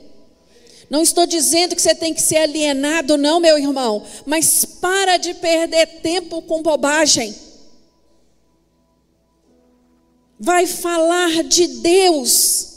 Não 0.90 1.02
estou 1.02 1.26
dizendo 1.26 1.74
que 1.74 1.80
você 1.80 1.94
tem 1.94 2.12
que 2.12 2.20
ser 2.20 2.36
alienado, 2.36 3.16
não, 3.16 3.40
meu 3.40 3.58
irmão, 3.58 4.04
mas 4.26 4.64
para 4.64 5.16
de 5.16 5.34
perder 5.34 5.86
tempo 6.02 6.42
com 6.42 6.62
bobagem. 6.62 7.34
Vai 10.38 10.66
falar 10.66 11.44
de 11.44 11.66
Deus. 11.66 12.74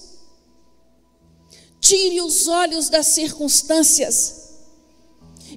Tire 1.82 2.22
os 2.22 2.48
olhos 2.48 2.90
das 2.90 3.08
circunstâncias 3.08 4.37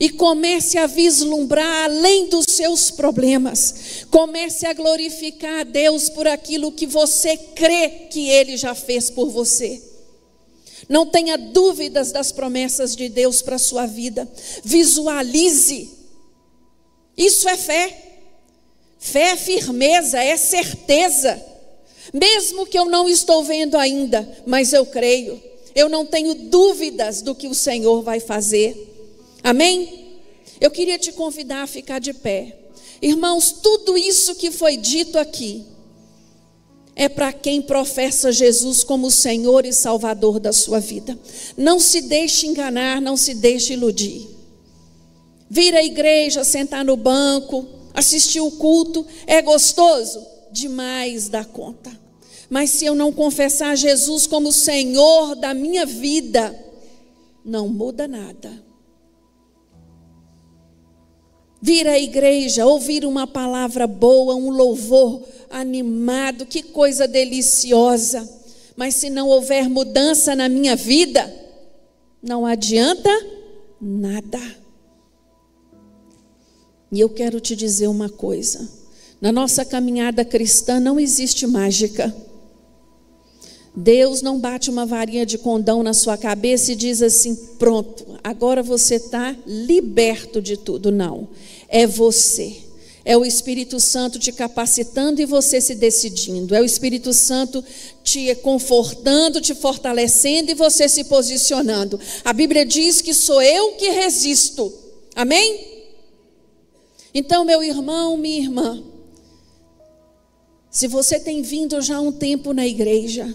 e 0.00 0.08
comece 0.08 0.78
a 0.78 0.86
vislumbrar 0.86 1.84
além 1.84 2.26
dos 2.30 2.46
seus 2.48 2.90
problemas. 2.90 4.06
Comece 4.10 4.64
a 4.64 4.72
glorificar 4.72 5.60
a 5.60 5.64
Deus 5.64 6.08
por 6.08 6.26
aquilo 6.26 6.72
que 6.72 6.86
você 6.86 7.36
crê 7.36 8.06
que 8.10 8.30
Ele 8.30 8.56
já 8.56 8.74
fez 8.74 9.10
por 9.10 9.28
você. 9.28 9.82
Não 10.88 11.04
tenha 11.04 11.36
dúvidas 11.36 12.10
das 12.10 12.32
promessas 12.32 12.96
de 12.96 13.10
Deus 13.10 13.42
para 13.42 13.56
a 13.56 13.60
sua 13.60 13.84
vida. 13.84 14.26
Visualize. 14.64 15.90
Isso 17.14 17.46
é 17.46 17.56
fé. 17.58 18.06
Fé 18.98 19.32
é 19.32 19.36
firmeza, 19.36 20.22
é 20.22 20.36
certeza. 20.38 21.40
Mesmo 22.12 22.66
que 22.66 22.78
eu 22.78 22.86
não 22.86 23.06
estou 23.06 23.44
vendo 23.44 23.76
ainda, 23.76 24.26
mas 24.46 24.72
eu 24.72 24.86
creio. 24.86 25.40
Eu 25.74 25.90
não 25.90 26.06
tenho 26.06 26.34
dúvidas 26.34 27.20
do 27.20 27.34
que 27.34 27.46
o 27.46 27.54
Senhor 27.54 28.02
vai 28.02 28.18
fazer. 28.18 28.90
Amém? 29.42 30.00
Eu 30.60 30.70
queria 30.70 30.98
te 30.98 31.12
convidar 31.12 31.62
a 31.62 31.66
ficar 31.66 31.98
de 31.98 32.12
pé. 32.12 32.56
Irmãos, 33.00 33.50
tudo 33.50 33.96
isso 33.96 34.34
que 34.34 34.50
foi 34.50 34.76
dito 34.76 35.18
aqui 35.18 35.64
é 36.94 37.08
para 37.08 37.32
quem 37.32 37.62
professa 37.62 38.30
Jesus 38.30 38.84
como 38.84 39.10
Senhor 39.10 39.64
e 39.64 39.72
Salvador 39.72 40.38
da 40.38 40.52
sua 40.52 40.80
vida. 40.80 41.18
Não 41.56 41.80
se 41.80 42.02
deixe 42.02 42.46
enganar, 42.46 43.00
não 43.00 43.16
se 43.16 43.32
deixe 43.34 43.72
iludir. 43.72 44.28
Vir 45.48 45.74
à 45.74 45.82
igreja, 45.82 46.44
sentar 46.44 46.84
no 46.84 46.96
banco, 46.96 47.66
assistir 47.94 48.40
o 48.40 48.50
culto, 48.50 49.06
é 49.26 49.40
gostoso? 49.40 50.24
Demais 50.52 51.28
da 51.30 51.44
conta. 51.44 51.90
Mas 52.50 52.70
se 52.70 52.84
eu 52.84 52.94
não 52.94 53.12
confessar 53.12 53.76
Jesus 53.76 54.26
como 54.26 54.52
Senhor 54.52 55.36
da 55.36 55.54
minha 55.54 55.86
vida, 55.86 56.54
não 57.42 57.68
muda 57.68 58.06
nada 58.06 58.69
vir 61.60 61.86
à 61.86 61.98
igreja, 61.98 62.66
ouvir 62.66 63.04
uma 63.04 63.26
palavra 63.26 63.86
boa, 63.86 64.34
um 64.34 64.50
louvor 64.50 65.22
animado, 65.50 66.46
que 66.46 66.62
coisa 66.62 67.06
deliciosa. 67.06 68.28
Mas 68.76 68.94
se 68.94 69.10
não 69.10 69.28
houver 69.28 69.68
mudança 69.68 70.34
na 70.34 70.48
minha 70.48 70.74
vida, 70.74 71.32
não 72.22 72.46
adianta 72.46 73.10
nada. 73.80 74.40
E 76.92 77.00
eu 77.00 77.08
quero 77.08 77.40
te 77.40 77.54
dizer 77.54 77.88
uma 77.88 78.08
coisa: 78.08 78.68
na 79.20 79.30
nossa 79.30 79.64
caminhada 79.64 80.24
cristã 80.24 80.80
não 80.80 80.98
existe 80.98 81.46
mágica. 81.46 82.14
Deus 83.74 84.20
não 84.20 84.38
bate 84.38 84.68
uma 84.68 84.84
varinha 84.84 85.24
de 85.24 85.38
condão 85.38 85.82
na 85.82 85.94
sua 85.94 86.16
cabeça 86.16 86.72
e 86.72 86.76
diz 86.76 87.02
assim: 87.02 87.34
pronto, 87.58 88.18
agora 88.22 88.62
você 88.62 88.96
está 88.96 89.36
liberto 89.46 90.42
de 90.42 90.56
tudo. 90.56 90.90
Não. 90.90 91.28
É 91.68 91.86
você. 91.86 92.56
É 93.04 93.16
o 93.16 93.24
Espírito 93.24 93.80
Santo 93.80 94.18
te 94.18 94.30
capacitando 94.30 95.22
e 95.22 95.24
você 95.24 95.60
se 95.60 95.74
decidindo. 95.74 96.54
É 96.54 96.60
o 96.60 96.64
Espírito 96.64 97.12
Santo 97.12 97.64
te 98.04 98.34
confortando, 98.36 99.40
te 99.40 99.54
fortalecendo 99.54 100.50
e 100.50 100.54
você 100.54 100.88
se 100.88 101.04
posicionando. 101.04 101.98
A 102.24 102.32
Bíblia 102.32 102.66
diz 102.66 103.00
que 103.00 103.14
sou 103.14 103.40
eu 103.40 103.72
que 103.72 103.88
resisto. 103.88 104.72
Amém? 105.14 105.68
Então, 107.14 107.44
meu 107.44 107.62
irmão, 107.62 108.16
minha 108.16 108.38
irmã, 108.38 108.82
se 110.70 110.86
você 110.86 111.18
tem 111.18 111.42
vindo 111.42 111.80
já 111.80 112.00
um 112.00 112.12
tempo 112.12 112.52
na 112.52 112.66
igreja, 112.66 113.34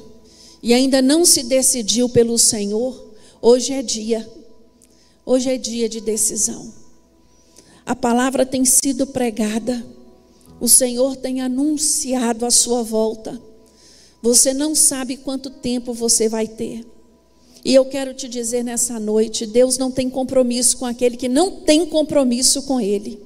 e 0.65 0.73
ainda 0.73 0.99
não 0.99 1.23
se 1.23 1.43
decidiu 1.43 2.09
pelo 2.09 2.39
Senhor, 2.39 3.13
hoje 3.39 3.71
é 3.71 3.83
dia. 3.83 4.27
Hoje 5.23 5.51
é 5.51 5.59
dia 5.59 5.87
de 5.87 6.01
decisão. 6.01 6.73
A 7.85 7.95
palavra 7.95 8.47
tem 8.47 8.65
sido 8.65 9.05
pregada. 9.05 9.85
O 10.59 10.67
Senhor 10.67 11.17
tem 11.17 11.39
anunciado 11.39 12.47
a 12.47 12.49
sua 12.49 12.81
volta. 12.81 13.39
Você 14.23 14.55
não 14.55 14.73
sabe 14.73 15.17
quanto 15.17 15.51
tempo 15.51 15.93
você 15.93 16.27
vai 16.27 16.47
ter. 16.47 16.83
E 17.63 17.71
eu 17.71 17.85
quero 17.85 18.15
te 18.15 18.27
dizer 18.27 18.63
nessa 18.63 18.99
noite: 18.99 19.45
Deus 19.45 19.77
não 19.77 19.91
tem 19.91 20.09
compromisso 20.09 20.77
com 20.79 20.85
aquele 20.87 21.15
que 21.15 21.29
não 21.29 21.61
tem 21.61 21.85
compromisso 21.85 22.63
com 22.63 22.81
Ele. 22.81 23.21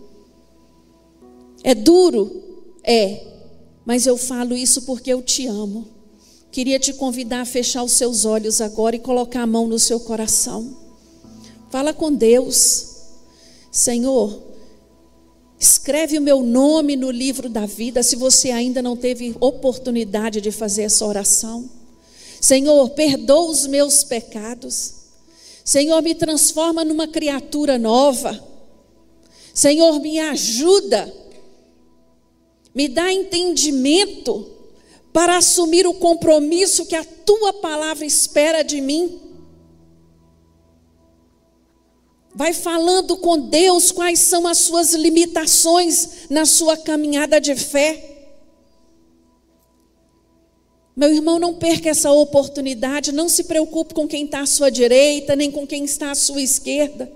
É 1.63 1.73
duro? 1.73 2.43
É. 2.83 3.25
Mas 3.85 4.05
eu 4.05 4.17
falo 4.17 4.57
isso 4.57 4.81
porque 4.81 5.13
eu 5.13 5.21
te 5.21 5.47
amo. 5.47 5.98
Queria 6.51 6.79
te 6.79 6.93
convidar 6.93 7.41
a 7.41 7.45
fechar 7.45 7.83
os 7.83 7.91
seus 7.91 8.25
olhos 8.25 8.59
agora 8.59 8.95
e 8.95 8.99
colocar 8.99 9.43
a 9.43 9.47
mão 9.47 9.67
no 9.67 9.77
seu 9.77 9.99
coração. 9.99 10.75
Fala 11.69 11.93
com 11.93 12.11
Deus. 12.11 12.87
Senhor, 13.71 14.41
escreve 15.59 16.17
o 16.17 16.21
meu 16.21 16.41
nome 16.41 16.95
no 16.95 17.11
livro 17.11 17.47
da 17.49 17.67
vida, 17.67 18.01
se 18.01 18.15
você 18.15 18.49
ainda 18.49 18.81
não 18.81 18.97
teve 18.97 19.35
oportunidade 19.39 20.41
de 20.41 20.51
fazer 20.51 20.83
essa 20.83 21.05
oração. 21.05 21.69
Senhor, 22.41 22.89
perdoa 22.91 23.51
os 23.51 23.67
meus 23.67 24.03
pecados. 24.03 24.95
Senhor, 25.63 26.01
me 26.01 26.15
transforma 26.15 26.83
numa 26.83 27.07
criatura 27.07 27.77
nova. 27.77 28.43
Senhor, 29.53 29.99
me 29.99 30.17
ajuda. 30.17 31.13
Me 32.73 32.87
dá 32.87 33.13
entendimento 33.13 34.59
para 35.12 35.38
assumir 35.38 35.88
o 35.88 35.93
compromisso 35.93 36.86
que 36.86 36.95
a 36.95 37.03
tua 37.03 37.53
palavra 37.53 38.05
espera 38.05 38.64
de 38.64 38.80
mim. 38.80 39.20
Vai 42.34 42.53
falando 42.53 43.18
com 43.18 43.38
Deus 43.38 43.91
quais 43.91 44.20
são 44.20 44.47
as 44.47 44.60
suas 44.60 44.93
limitações 44.93 46.30
na 46.30 46.45
sua 46.45 46.78
caminhada 46.78 47.41
de 47.41 47.55
fé. 47.55 48.05
Meu 50.95 51.14
irmão, 51.14 51.39
não 51.39 51.55
perca 51.55 51.89
essa 51.89 52.12
oportunidade, 52.12 53.12
não 53.12 53.30
se 53.30 53.45
preocupe 53.45 53.93
com 53.93 54.07
quem 54.07 54.26
está 54.26 54.41
à 54.41 54.45
sua 54.45 54.70
direita, 54.70 55.36
nem 55.36 55.49
com 55.49 55.66
quem 55.66 55.86
está 55.86 56.12
à 56.12 56.16
sua 56.16 56.41
esquerda. 56.41 57.12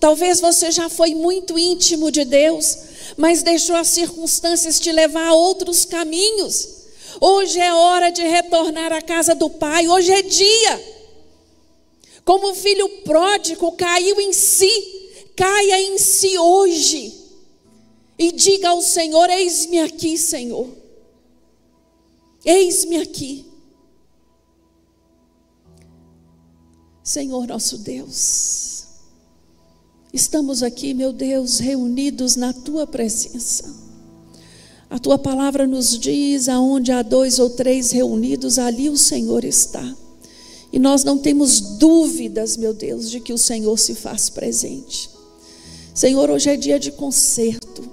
Talvez 0.00 0.40
você 0.40 0.70
já 0.70 0.88
foi 0.88 1.14
muito 1.14 1.58
íntimo 1.58 2.10
de 2.10 2.24
Deus, 2.24 2.78
mas 3.16 3.42
deixou 3.42 3.76
as 3.76 3.88
circunstâncias 3.88 4.78
te 4.80 4.90
levar 4.92 5.28
a 5.28 5.34
outros 5.34 5.84
caminhos. 5.84 6.73
Hoje 7.20 7.60
é 7.60 7.72
hora 7.72 8.10
de 8.10 8.22
retornar 8.22 8.92
à 8.92 9.00
casa 9.00 9.34
do 9.34 9.48
Pai, 9.48 9.88
hoje 9.88 10.12
é 10.12 10.22
dia. 10.22 10.94
Como 12.24 12.50
o 12.50 12.54
filho 12.54 12.88
pródigo 13.04 13.72
caiu 13.72 14.20
em 14.20 14.32
si, 14.32 14.70
caia 15.36 15.80
em 15.82 15.98
si 15.98 16.38
hoje. 16.38 17.22
E 18.18 18.32
diga 18.32 18.70
ao 18.70 18.80
Senhor: 18.80 19.28
Eis-me 19.28 19.80
aqui, 19.80 20.16
Senhor. 20.16 20.68
Eis-me 22.44 22.96
aqui. 22.96 23.46
Senhor 27.02 27.46
nosso 27.46 27.78
Deus, 27.78 28.86
estamos 30.10 30.62
aqui, 30.62 30.94
meu 30.94 31.12
Deus, 31.12 31.58
reunidos 31.58 32.34
na 32.34 32.50
tua 32.54 32.86
presença. 32.86 33.83
A 34.90 34.98
tua 34.98 35.18
palavra 35.18 35.66
nos 35.66 35.98
diz: 35.98 36.48
aonde 36.48 36.92
há 36.92 37.02
dois 37.02 37.38
ou 37.38 37.50
três 37.50 37.90
reunidos, 37.90 38.58
ali 38.58 38.88
o 38.88 38.96
Senhor 38.96 39.44
está. 39.44 39.96
E 40.72 40.78
nós 40.78 41.04
não 41.04 41.16
temos 41.16 41.60
dúvidas, 41.60 42.56
meu 42.56 42.74
Deus, 42.74 43.10
de 43.10 43.20
que 43.20 43.32
o 43.32 43.38
Senhor 43.38 43.78
se 43.78 43.94
faz 43.94 44.28
presente. 44.28 45.08
Senhor, 45.94 46.28
hoje 46.28 46.50
é 46.50 46.56
dia 46.56 46.78
de 46.80 46.90
conserto. 46.90 47.88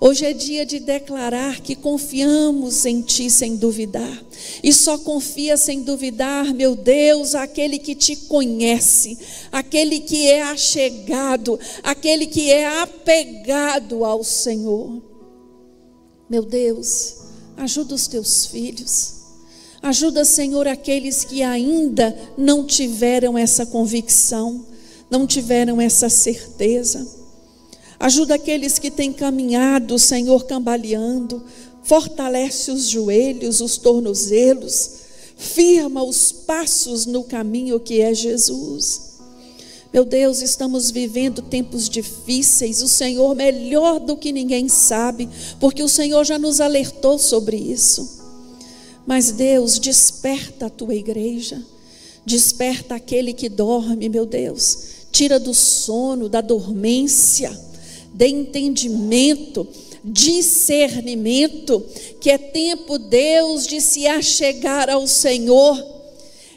Hoje 0.00 0.26
é 0.26 0.32
dia 0.32 0.64
de 0.64 0.78
declarar 0.78 1.60
que 1.60 1.74
confiamos 1.74 2.86
em 2.86 3.00
Ti 3.00 3.28
sem 3.30 3.56
duvidar. 3.56 4.22
E 4.62 4.72
só 4.72 4.96
confia 4.98 5.56
sem 5.56 5.82
duvidar, 5.82 6.54
meu 6.54 6.76
Deus, 6.76 7.34
aquele 7.34 7.78
que 7.78 7.96
te 7.96 8.14
conhece, 8.14 9.18
aquele 9.50 9.98
que 9.98 10.28
é 10.28 10.42
achegado, 10.42 11.58
aquele 11.82 12.26
que 12.26 12.48
é 12.48 12.80
apegado 12.80 14.04
ao 14.04 14.22
Senhor. 14.22 15.07
Meu 16.28 16.42
Deus, 16.42 17.14
ajuda 17.56 17.94
os 17.94 18.06
teus 18.06 18.46
filhos. 18.46 19.14
Ajuda, 19.80 20.24
Senhor, 20.24 20.66
aqueles 20.66 21.24
que 21.24 21.42
ainda 21.42 22.16
não 22.36 22.66
tiveram 22.66 23.38
essa 23.38 23.64
convicção, 23.64 24.66
não 25.10 25.26
tiveram 25.26 25.80
essa 25.80 26.08
certeza. 26.08 27.06
Ajuda 27.98 28.34
aqueles 28.34 28.78
que 28.78 28.90
têm 28.90 29.12
caminhado, 29.12 29.98
Senhor, 29.98 30.44
cambaleando. 30.44 31.42
Fortalece 31.82 32.70
os 32.70 32.88
joelhos, 32.88 33.60
os 33.60 33.78
tornozelos. 33.78 34.90
Firma 35.36 36.02
os 36.02 36.30
passos 36.30 37.06
no 37.06 37.24
caminho 37.24 37.80
que 37.80 38.00
é 38.00 38.12
Jesus. 38.12 39.07
Meu 39.92 40.04
Deus, 40.04 40.42
estamos 40.42 40.90
vivendo 40.90 41.40
tempos 41.40 41.88
difíceis. 41.88 42.82
O 42.82 42.88
Senhor, 42.88 43.34
melhor 43.34 43.98
do 43.98 44.16
que 44.16 44.32
ninguém 44.32 44.68
sabe, 44.68 45.28
porque 45.58 45.82
o 45.82 45.88
Senhor 45.88 46.24
já 46.24 46.38
nos 46.38 46.60
alertou 46.60 47.18
sobre 47.18 47.56
isso. 47.56 48.18
Mas, 49.06 49.32
Deus, 49.32 49.78
desperta 49.78 50.66
a 50.66 50.70
tua 50.70 50.94
igreja, 50.94 51.62
desperta 52.26 52.94
aquele 52.96 53.32
que 53.32 53.48
dorme, 53.48 54.10
meu 54.10 54.26
Deus, 54.26 54.78
tira 55.10 55.40
do 55.40 55.54
sono, 55.54 56.28
da 56.28 56.42
dormência, 56.42 57.58
dê 58.12 58.26
entendimento, 58.26 59.66
discernimento, 60.04 61.82
que 62.20 62.30
é 62.30 62.36
tempo, 62.36 62.98
Deus, 62.98 63.66
de 63.66 63.80
se 63.80 64.06
achegar 64.06 64.90
ao 64.90 65.06
Senhor 65.06 65.97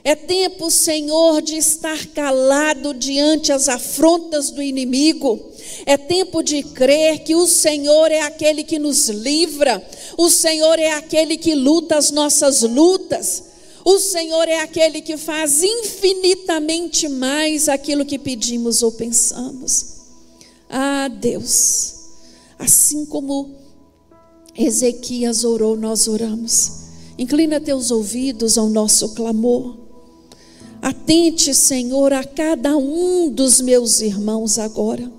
é 0.04 0.16
tempo, 0.16 0.72
Senhor, 0.72 1.42
de 1.42 1.58
estar 1.58 2.08
calado 2.08 2.94
diante 2.94 3.52
as 3.52 3.70
afrontas 3.70 4.50
do 4.50 4.62
inimigo. 4.62 5.40
É 5.86 5.96
tempo 5.96 6.42
de 6.42 6.64
crer 6.64 7.20
que 7.20 7.36
o 7.36 7.46
Senhor 7.46 8.12
é 8.12 8.22
aquele 8.22 8.64
que 8.64 8.80
nos 8.80 9.10
livra, 9.10 9.86
o 10.18 10.30
Senhor 10.30 10.80
é 10.80 10.92
aquele 10.92 11.38
que 11.38 11.54
luta 11.54 11.98
as 11.98 12.10
nossas 12.10 12.62
lutas. 12.62 13.44
O 13.84 13.98
Senhor 14.00 14.48
é 14.48 14.60
aquele 14.60 15.02
que 15.02 15.18
faz 15.18 15.64
infinitamente 15.64 17.08
mais 17.08 17.68
aquilo 17.68 18.06
que 18.06 18.20
pedimos 18.20 18.84
ou 18.84 18.92
pensamos. 18.92 19.86
Ah, 20.70 21.08
Deus, 21.08 21.96
assim 22.60 23.06
como 23.06 23.56
Ezequias 24.56 25.44
orou, 25.44 25.76
nós 25.76 26.08
oramos. 26.08 26.72
Inclina 27.18 27.60
teus 27.60 27.90
ouvidos 27.92 28.58
ao 28.58 28.70
nosso 28.70 29.10
clamor. 29.10 29.81
Atente, 30.82 31.54
Senhor, 31.54 32.12
a 32.12 32.24
cada 32.24 32.76
um 32.76 33.30
dos 33.30 33.62
meus 33.62 34.02
irmãos 34.02 34.58
agora. 34.58 35.12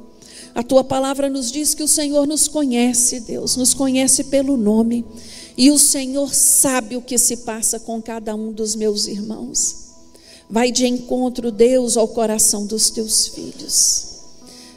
A 0.55 0.63
tua 0.63 0.83
palavra 0.83 1.31
nos 1.31 1.51
diz 1.51 1.73
que 1.73 1.83
o 1.83 1.89
Senhor 1.89 2.27
nos 2.27 2.49
conhece, 2.49 3.21
Deus, 3.21 3.57
nos 3.57 3.73
conhece 3.73 4.25
pelo 4.25 4.57
nome. 4.57 5.05
E 5.57 5.71
o 5.71 5.79
Senhor 5.79 6.35
sabe 6.35 6.97
o 6.97 7.03
que 7.03 7.17
se 7.17 7.39
passa 7.39 7.79
com 7.79 8.03
cada 8.03 8.35
um 8.35 8.53
dos 8.53 8.75
meus 8.75 9.07
irmãos. 9.07 9.77
Vai 10.51 10.73
de 10.73 10.87
encontro, 10.87 11.51
Deus, 11.51 11.97
ao 11.97 12.09
coração 12.09 12.67
dos 12.67 12.91
teus 12.91 13.29
filhos. 13.29 14.07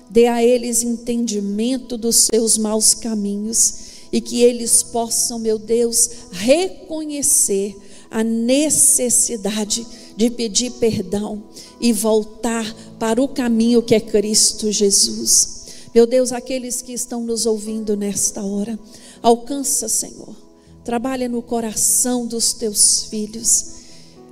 Dê 0.10 0.28
a 0.28 0.44
eles 0.44 0.84
entendimento 0.84 1.98
dos 1.98 2.28
seus 2.32 2.58
maus 2.58 2.94
caminhos 2.94 3.74
e 4.12 4.22
que 4.22 4.42
eles 4.42 4.84
possam, 4.84 5.40
meu 5.40 5.58
Deus, 5.58 6.10
reconhecer 6.32 7.76
a 8.10 8.24
necessidade 8.24 9.86
de 9.86 10.05
pedir 10.18 10.72
perdão 10.72 11.44
e 11.80 11.92
voltar 11.92 12.74
para 12.98 13.22
o 13.22 13.28
caminho 13.28 13.82
que 13.82 13.96
é 13.96 14.00
Cristo 14.00 14.72
Jesus. 14.72 15.56
Meu 15.94 16.06
Deus, 16.06 16.32
aqueles 16.32 16.82
que 16.82 16.94
estão 16.94 17.24
nos 17.24 17.46
ouvindo 17.46 17.96
nesta 17.96 18.44
hora, 18.44 18.78
alcança, 19.22 19.88
Senhor. 19.88 20.36
Trabalha 20.84 21.28
no 21.28 21.42
coração 21.42 22.28
dos 22.28 22.54
teus 22.54 23.04
filhos. 23.06 23.68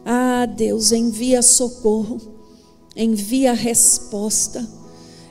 Ah, 0.06 0.46
Deus, 0.46 0.92
envia 0.92 1.42
socorro, 1.42 2.20
envia 2.96 3.54
resposta, 3.54 4.68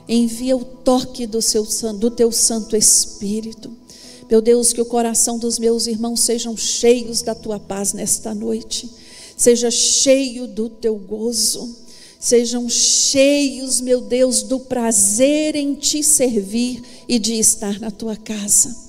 envia 0.09 0.57
o 0.57 0.65
toque 0.65 1.27
do, 1.27 1.41
seu, 1.41 1.65
do 1.93 2.09
teu 2.09 2.31
Santo 2.31 2.75
Espírito. 2.75 3.71
Meu 4.29 4.41
Deus, 4.41 4.73
que 4.73 4.81
o 4.81 4.85
coração 4.85 5.37
dos 5.37 5.59
meus 5.59 5.85
irmãos 5.85 6.21
sejam 6.21 6.57
cheios 6.57 7.21
da 7.21 7.35
tua 7.35 7.59
paz 7.59 7.93
nesta 7.93 8.33
noite, 8.33 8.89
seja 9.37 9.69
cheio 9.71 10.47
do 10.47 10.69
teu 10.69 10.95
gozo 10.95 11.83
sejam 12.23 12.69
cheios, 12.69 13.81
meu 13.81 13.99
Deus, 13.99 14.43
do 14.43 14.57
prazer 14.57 15.57
em 15.57 15.75
te 15.75 16.01
servir 16.01 16.81
e 17.05 17.19
de 17.19 17.33
estar 17.33 17.81
na 17.81 17.91
tua 17.91 18.15
casa. 18.15 18.82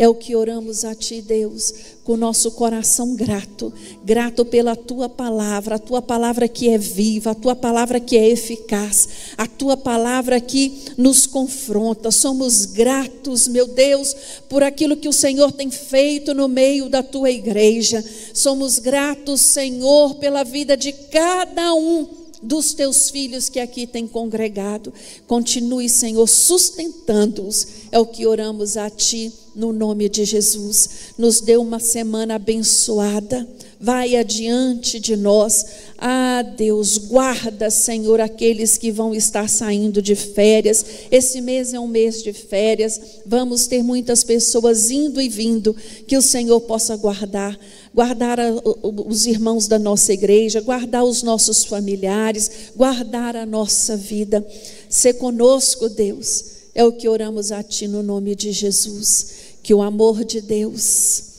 É 0.00 0.08
o 0.08 0.14
que 0.14 0.34
oramos 0.34 0.82
a 0.82 0.94
Ti, 0.94 1.20
Deus, 1.20 1.74
com 2.04 2.14
o 2.14 2.16
nosso 2.16 2.52
coração 2.52 3.14
grato, 3.14 3.70
grato 4.02 4.46
pela 4.46 4.74
Tua 4.74 5.10
palavra, 5.10 5.74
a 5.74 5.78
Tua 5.78 6.00
palavra 6.00 6.48
que 6.48 6.70
é 6.70 6.78
viva, 6.78 7.32
a 7.32 7.34
Tua 7.34 7.54
palavra 7.54 8.00
que 8.00 8.16
é 8.16 8.26
eficaz, 8.26 9.06
a 9.36 9.46
Tua 9.46 9.76
palavra 9.76 10.40
que 10.40 10.84
nos 10.96 11.26
confronta. 11.26 12.10
Somos 12.10 12.64
gratos, 12.64 13.46
meu 13.46 13.66
Deus, 13.66 14.16
por 14.48 14.62
aquilo 14.62 14.96
que 14.96 15.06
o 15.06 15.12
Senhor 15.12 15.52
tem 15.52 15.70
feito 15.70 16.32
no 16.32 16.48
meio 16.48 16.88
da 16.88 17.02
Tua 17.02 17.30
igreja. 17.30 18.02
Somos 18.32 18.78
gratos, 18.78 19.42
Senhor, 19.42 20.14
pela 20.14 20.42
vida 20.44 20.78
de 20.78 20.94
cada 20.94 21.74
um 21.74 22.19
dos 22.42 22.72
teus 22.74 23.10
filhos 23.10 23.48
que 23.48 23.60
aqui 23.60 23.86
têm 23.86 24.06
congregado. 24.06 24.92
Continue, 25.26 25.88
Senhor, 25.88 26.26
sustentando-os. 26.26 27.66
É 27.92 27.98
o 27.98 28.06
que 28.06 28.26
oramos 28.26 28.76
a 28.76 28.88
Ti 28.88 29.32
no 29.54 29.72
nome 29.72 30.08
de 30.08 30.24
Jesus. 30.24 31.12
Nos 31.18 31.40
dê 31.40 31.56
uma 31.56 31.78
semana 31.78 32.36
abençoada. 32.36 33.46
Vai 33.82 34.14
adiante 34.14 35.00
de 35.00 35.16
nós. 35.16 35.64
Ah, 35.96 36.42
Deus, 36.42 36.98
guarda, 36.98 37.70
Senhor, 37.70 38.20
aqueles 38.20 38.76
que 38.76 38.92
vão 38.92 39.14
estar 39.14 39.48
saindo 39.48 40.02
de 40.02 40.14
férias. 40.14 40.84
Esse 41.10 41.40
mês 41.40 41.72
é 41.72 41.80
um 41.80 41.86
mês 41.86 42.22
de 42.22 42.30
férias. 42.34 43.00
Vamos 43.24 43.66
ter 43.66 43.82
muitas 43.82 44.22
pessoas 44.22 44.90
indo 44.90 45.18
e 45.18 45.30
vindo. 45.30 45.74
Que 46.06 46.18
o 46.18 46.22
Senhor 46.22 46.60
possa 46.60 46.94
guardar 46.94 47.58
guardar 47.92 48.38
os 48.82 49.26
irmãos 49.26 49.66
da 49.66 49.78
nossa 49.78 50.12
igreja, 50.12 50.60
guardar 50.60 51.04
os 51.04 51.22
nossos 51.22 51.64
familiares, 51.64 52.70
guardar 52.76 53.34
a 53.34 53.44
nossa 53.44 53.96
vida. 53.96 54.46
Ser 54.88 55.14
conosco, 55.14 55.88
Deus, 55.88 56.44
é 56.74 56.84
o 56.84 56.92
que 56.92 57.08
oramos 57.08 57.50
a 57.50 57.62
Ti 57.62 57.88
no 57.88 58.02
nome 58.02 58.34
de 58.34 58.52
Jesus. 58.52 59.40
Que 59.62 59.74
o 59.74 59.82
amor 59.82 60.24
de 60.24 60.40
Deus, 60.40 61.29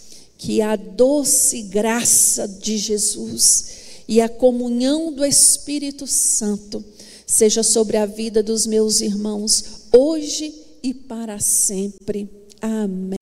que 0.41 0.59
a 0.59 0.75
doce 0.75 1.61
graça 1.61 2.47
de 2.47 2.75
Jesus 2.75 4.03
e 4.07 4.19
a 4.19 4.27
comunhão 4.27 5.13
do 5.13 5.23
Espírito 5.23 6.07
Santo 6.07 6.83
seja 7.27 7.61
sobre 7.61 7.95
a 7.95 8.07
vida 8.07 8.41
dos 8.41 8.65
meus 8.65 9.01
irmãos, 9.01 9.83
hoje 9.95 10.51
e 10.81 10.95
para 10.95 11.37
sempre. 11.37 12.27
Amém. 12.59 13.17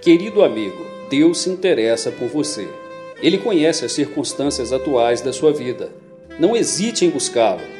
Querido 0.00 0.44
amigo, 0.44 0.86
Deus 1.10 1.38
se 1.38 1.50
interessa 1.50 2.12
por 2.12 2.28
você. 2.28 2.68
Ele 3.20 3.38
conhece 3.38 3.84
as 3.84 3.90
circunstâncias 3.90 4.72
atuais 4.72 5.20
da 5.20 5.32
sua 5.32 5.52
vida. 5.52 5.92
Não 6.38 6.56
hesite 6.56 7.04
em 7.04 7.10
buscá-lo. 7.10 7.79